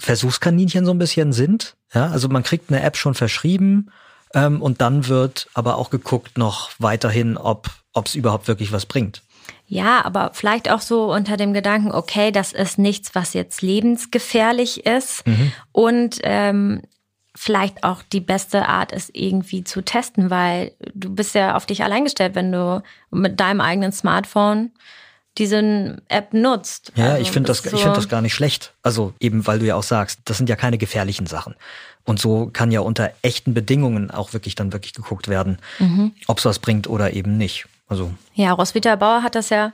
Versuchskaninchen 0.00 0.84
so 0.84 0.90
ein 0.90 0.98
bisschen 0.98 1.32
sind. 1.32 1.76
Ja, 1.94 2.10
also 2.10 2.28
man 2.28 2.42
kriegt 2.42 2.70
eine 2.70 2.82
App 2.82 2.96
schon 2.96 3.14
verschrieben 3.14 3.90
ähm, 4.34 4.62
und 4.62 4.80
dann 4.80 5.08
wird 5.08 5.48
aber 5.54 5.76
auch 5.76 5.90
geguckt 5.90 6.38
noch 6.38 6.70
weiterhin, 6.78 7.36
ob 7.36 7.70
es 8.04 8.14
überhaupt 8.14 8.48
wirklich 8.48 8.72
was 8.72 8.86
bringt. 8.86 9.22
Ja, 9.66 10.04
aber 10.04 10.30
vielleicht 10.32 10.68
auch 10.68 10.80
so 10.80 11.12
unter 11.12 11.36
dem 11.36 11.52
Gedanken, 11.52 11.92
okay, 11.92 12.32
das 12.32 12.52
ist 12.52 12.76
nichts, 12.76 13.14
was 13.14 13.34
jetzt 13.34 13.62
lebensgefährlich 13.62 14.84
ist 14.84 15.24
mhm. 15.26 15.52
und 15.70 16.18
ähm, 16.24 16.82
vielleicht 17.36 17.84
auch 17.84 18.02
die 18.02 18.20
beste 18.20 18.68
Art 18.68 18.90
ist, 18.90 19.10
irgendwie 19.14 19.62
zu 19.62 19.82
testen, 19.82 20.28
weil 20.28 20.72
du 20.92 21.14
bist 21.14 21.36
ja 21.36 21.54
auf 21.54 21.66
dich 21.66 21.84
allein 21.84 22.04
gestellt, 22.04 22.34
wenn 22.34 22.50
du 22.50 22.82
mit 23.12 23.38
deinem 23.38 23.60
eigenen 23.60 23.92
Smartphone 23.92 24.72
diese 25.38 26.02
App 26.08 26.34
nutzt. 26.34 26.92
Ja, 26.96 27.10
also, 27.10 27.22
ich 27.22 27.30
finde 27.30 27.48
das, 27.48 27.58
so 27.58 27.74
ich 27.74 27.82
finde 27.82 27.96
das 27.96 28.08
gar 28.08 28.20
nicht 28.20 28.34
schlecht. 28.34 28.72
Also 28.82 29.14
eben, 29.20 29.46
weil 29.46 29.58
du 29.58 29.66
ja 29.66 29.76
auch 29.76 29.82
sagst, 29.82 30.20
das 30.24 30.36
sind 30.36 30.48
ja 30.48 30.56
keine 30.56 30.78
gefährlichen 30.78 31.26
Sachen. 31.26 31.54
Und 32.04 32.18
so 32.18 32.50
kann 32.52 32.70
ja 32.70 32.80
unter 32.80 33.12
echten 33.22 33.54
Bedingungen 33.54 34.10
auch 34.10 34.32
wirklich 34.32 34.54
dann 34.54 34.72
wirklich 34.72 34.94
geguckt 34.94 35.28
werden, 35.28 35.58
mhm. 35.78 36.12
ob 36.26 36.38
es 36.38 36.44
was 36.44 36.58
bringt 36.58 36.88
oder 36.88 37.12
eben 37.12 37.36
nicht. 37.36 37.66
Also 37.88 38.12
ja, 38.34 38.52
Roswitha 38.52 38.96
Bauer 38.96 39.22
hat 39.22 39.34
das 39.34 39.50
ja. 39.50 39.72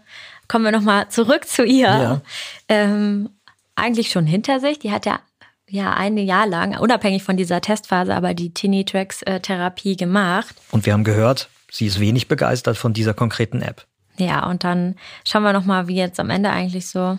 Kommen 0.49 0.65
wir 0.65 0.73
noch 0.73 0.83
mal 0.83 1.09
zurück 1.09 1.47
zu 1.47 1.65
ihr. 1.65 1.87
Ja. 1.87 2.21
Ähm, 2.69 3.31
eigentlich 3.75 4.11
schon 4.11 4.27
hinter 4.27 4.61
sich. 4.61 4.79
Die 4.79 4.91
hat 4.91 5.07
ja 5.07 5.21
ja 5.69 5.95
ein 5.95 6.17
Jahr 6.17 6.47
lang 6.47 6.79
unabhängig 6.79 7.25
von 7.25 7.37
dieser 7.37 7.61
Testphase 7.61 8.15
aber 8.15 8.35
die 8.35 8.55
Tinitrax-Therapie 8.55 9.97
gemacht. 9.97 10.55
Und 10.71 10.87
wir 10.87 10.93
haben 10.93 11.05
gehört, 11.05 11.49
sie 11.71 11.87
ist 11.87 11.99
wenig 11.99 12.29
begeistert 12.29 12.77
von 12.77 12.93
dieser 12.93 13.15
konkreten 13.15 13.63
App. 13.63 13.85
Ja, 14.19 14.47
und 14.47 14.65
dann 14.65 14.97
schauen 15.25 15.43
wir 15.43 15.53
noch 15.53 15.65
mal, 15.65 15.89
wie 15.89 15.97
jetzt 15.97 16.21
am 16.21 16.31
Ende 16.31 16.51
eigentlich 16.51 16.89
so 16.89 17.19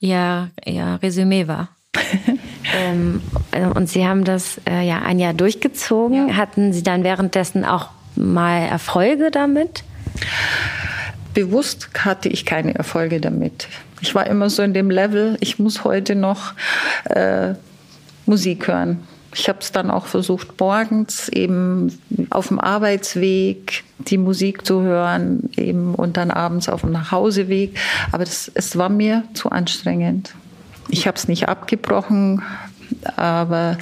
ihr, 0.00 0.50
ihr 0.64 0.98
Resümee 1.02 1.48
war. 1.48 1.68
ähm, 2.76 3.22
und 3.74 3.88
Sie 3.88 4.06
haben 4.06 4.24
das 4.24 4.60
äh, 4.68 4.86
ja 4.86 5.00
ein 5.02 5.18
Jahr 5.18 5.34
durchgezogen. 5.34 6.28
Ja. 6.28 6.36
Hatten 6.36 6.72
Sie 6.72 6.82
dann 6.82 7.04
währenddessen 7.04 7.64
auch 7.64 7.88
mal 8.14 8.62
Erfolge 8.62 9.30
damit? 9.30 9.84
Bewusst 11.34 11.90
hatte 11.98 12.28
ich 12.28 12.46
keine 12.46 12.74
Erfolge 12.74 13.20
damit. 13.20 13.68
Ich 14.00 14.14
war 14.14 14.26
immer 14.26 14.50
so 14.50 14.62
in 14.62 14.74
dem 14.74 14.90
Level, 14.90 15.36
ich 15.40 15.58
muss 15.58 15.84
heute 15.84 16.14
noch 16.14 16.52
äh, 17.04 17.54
Musik 18.26 18.68
hören. 18.68 19.06
Ich 19.38 19.50
habe 19.50 19.58
es 19.60 19.70
dann 19.70 19.90
auch 19.90 20.06
versucht, 20.06 20.58
morgens 20.58 21.28
eben 21.28 21.92
auf 22.30 22.48
dem 22.48 22.58
Arbeitsweg 22.58 23.84
die 23.98 24.16
Musik 24.16 24.64
zu 24.64 24.80
hören 24.80 25.50
eben 25.58 25.94
und 25.94 26.16
dann 26.16 26.30
abends 26.30 26.70
auf 26.70 26.80
dem 26.80 26.92
Nachhauseweg. 26.92 27.78
Aber 28.12 28.24
das, 28.24 28.50
es 28.54 28.78
war 28.78 28.88
mir 28.88 29.24
zu 29.34 29.50
anstrengend. 29.50 30.34
Ich 30.88 31.06
habe 31.06 31.18
es 31.18 31.28
nicht 31.28 31.50
abgebrochen, 31.50 32.42
aber 33.16 33.76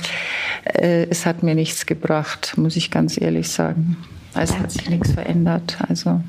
äh, 0.64 1.04
es 1.04 1.24
hat 1.24 1.44
mir 1.44 1.54
nichts 1.54 1.86
gebracht, 1.86 2.54
muss 2.56 2.74
ich 2.74 2.90
ganz 2.90 3.20
ehrlich 3.20 3.48
sagen. 3.48 3.96
Es 4.34 4.58
hat 4.58 4.72
sich 4.72 4.90
nichts 4.90 5.12
verändert. 5.12 5.78
Also 5.88 6.20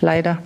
leider. 0.00 0.38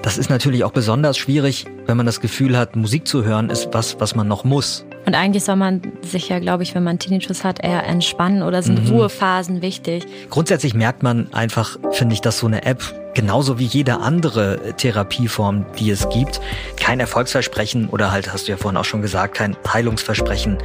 Das 0.00 0.16
ist 0.16 0.30
natürlich 0.30 0.64
auch 0.64 0.72
besonders 0.72 1.18
schwierig, 1.18 1.66
wenn 1.84 1.98
man 1.98 2.06
das 2.06 2.20
Gefühl 2.20 2.56
hat, 2.56 2.74
Musik 2.74 3.06
zu 3.06 3.22
hören 3.22 3.50
ist 3.50 3.68
was, 3.72 4.00
was 4.00 4.14
man 4.14 4.28
noch 4.28 4.44
muss. 4.44 4.86
Und 5.04 5.14
eigentlich 5.14 5.44
soll 5.44 5.56
man 5.56 5.82
sich 6.02 6.28
ja, 6.28 6.38
glaube 6.38 6.62
ich, 6.62 6.74
wenn 6.74 6.84
man 6.84 6.98
Tinnitus 6.98 7.44
hat, 7.44 7.62
eher 7.64 7.84
entspannen 7.84 8.42
oder 8.42 8.62
sind 8.62 8.84
mhm. 8.84 8.90
Ruhephasen 8.96 9.62
wichtig. 9.62 10.06
Grundsätzlich 10.30 10.74
merkt 10.74 11.02
man 11.02 11.32
einfach, 11.32 11.78
finde 11.90 12.14
ich, 12.14 12.20
dass 12.20 12.38
so 12.38 12.46
eine 12.46 12.64
App 12.64 12.82
genauso 13.14 13.58
wie 13.58 13.64
jede 13.64 13.98
andere 13.98 14.74
Therapieform, 14.76 15.66
die 15.78 15.90
es 15.90 16.08
gibt, 16.08 16.40
kein 16.76 17.00
Erfolgsversprechen 17.00 17.88
oder 17.88 18.10
halt, 18.12 18.32
hast 18.32 18.46
du 18.46 18.52
ja 18.52 18.56
vorhin 18.56 18.78
auch 18.78 18.84
schon 18.84 19.02
gesagt, 19.02 19.34
kein 19.34 19.56
Heilungsversprechen 19.70 20.58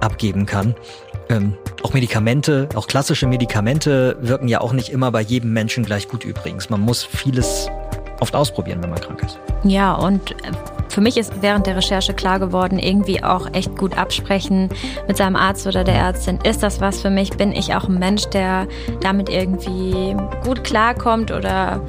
abgeben 0.00 0.46
kann. 0.46 0.74
Ähm, 1.28 1.54
auch 1.82 1.92
Medikamente, 1.92 2.68
auch 2.74 2.86
klassische 2.86 3.26
Medikamente 3.26 4.16
wirken 4.20 4.48
ja 4.48 4.60
auch 4.60 4.72
nicht 4.72 4.88
immer 4.88 5.10
bei 5.12 5.20
jedem 5.20 5.52
Menschen 5.52 5.84
gleich 5.84 6.08
gut 6.08 6.24
übrigens. 6.24 6.70
Man 6.70 6.80
muss 6.80 7.04
vieles 7.04 7.68
oft 8.20 8.34
ausprobieren, 8.34 8.82
wenn 8.82 8.90
man 8.90 9.00
krank 9.00 9.22
ist. 9.22 9.38
Ja, 9.64 9.94
und 9.94 10.34
für 10.90 11.00
mich 11.00 11.16
ist 11.16 11.32
während 11.40 11.66
der 11.66 11.76
Recherche 11.76 12.14
klar 12.14 12.38
geworden, 12.38 12.78
irgendwie 12.78 13.22
auch 13.22 13.48
echt 13.52 13.76
gut 13.76 13.96
absprechen 13.96 14.68
mit 15.06 15.16
seinem 15.16 15.36
Arzt 15.36 15.66
oder 15.66 15.84
der 15.84 15.94
Ärztin. 15.94 16.38
Ist 16.42 16.62
das 16.62 16.80
was 16.80 17.00
für 17.00 17.10
mich? 17.10 17.30
Bin 17.30 17.52
ich 17.52 17.74
auch 17.74 17.88
ein 17.88 17.98
Mensch, 17.98 18.26
der 18.26 18.66
damit 19.00 19.28
irgendwie 19.28 20.16
gut 20.44 20.64
klarkommt 20.64 21.30
oder 21.30 21.80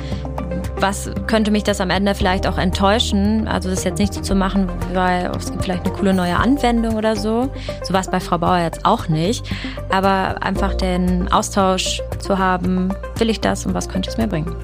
was 0.77 1.11
könnte 1.27 1.51
mich 1.51 1.63
das 1.63 1.81
am 1.81 1.89
Ende 1.89 2.15
vielleicht 2.15 2.47
auch 2.47 2.57
enttäuschen? 2.57 3.47
Also 3.47 3.69
das 3.69 3.83
jetzt 3.83 3.99
nicht 3.99 4.13
so 4.13 4.21
zu 4.21 4.35
machen, 4.35 4.69
weil 4.93 5.31
es 5.35 5.51
gibt 5.51 5.63
vielleicht 5.63 5.85
eine 5.85 5.93
coole 5.93 6.13
neue 6.13 6.35
Anwendung 6.35 6.95
oder 6.95 7.15
so. 7.15 7.49
So 7.83 7.93
war 7.93 8.01
es 8.01 8.09
bei 8.09 8.19
Frau 8.19 8.37
Bauer 8.37 8.59
jetzt 8.59 8.85
auch 8.85 9.07
nicht. 9.07 9.45
Aber 9.89 10.41
einfach 10.41 10.73
den 10.75 11.31
Austausch 11.31 12.01
zu 12.19 12.37
haben, 12.37 12.93
will 13.17 13.29
ich 13.29 13.41
das 13.41 13.65
und 13.65 13.73
was 13.73 13.89
könnte 13.89 14.09
es 14.09 14.17
mir 14.17 14.27
bringen? 14.27 14.55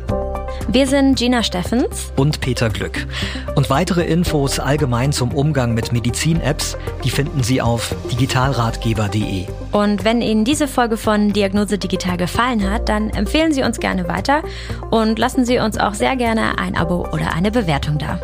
Wir 0.69 0.85
sind 0.85 1.17
Gina 1.17 1.43
Steffens 1.43 2.11
und 2.17 2.41
Peter 2.41 2.69
Glück. 2.69 3.07
Und 3.55 3.69
weitere 3.69 4.03
Infos 4.03 4.59
allgemein 4.59 5.13
zum 5.13 5.33
Umgang 5.33 5.73
mit 5.73 5.93
Medizin-Apps, 5.93 6.77
die 7.05 7.09
finden 7.09 7.41
Sie 7.41 7.61
auf 7.61 7.95
digitalratgeber.de. 8.11 9.45
Und 9.71 10.03
wenn 10.03 10.21
Ihnen 10.21 10.43
diese 10.43 10.67
Folge 10.67 10.97
von 10.97 11.31
Diagnose 11.31 11.77
Digital 11.77 12.17
gefallen 12.17 12.69
hat, 12.69 12.89
dann 12.89 13.09
empfehlen 13.11 13.53
Sie 13.53 13.63
uns 13.63 13.79
gerne 13.79 14.09
weiter 14.09 14.43
und 14.91 15.17
lassen 15.17 15.45
Sie 15.45 15.57
uns 15.57 15.77
auch 15.77 15.93
sehr 15.93 16.17
gerne 16.17 16.59
ein 16.59 16.75
Abo 16.75 17.07
oder 17.13 17.33
eine 17.33 17.49
Bewertung 17.49 17.97
da. 17.97 18.19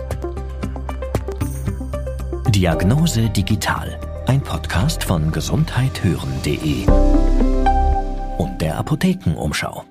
Diagnose 2.50 3.30
Digital, 3.30 3.98
ein 4.28 4.42
Podcast 4.42 5.04
von 5.06 5.32
gesundheithören.de 5.32 6.88
und 8.38 8.62
der 8.62 8.78
Apothekenumschau. 8.78 9.86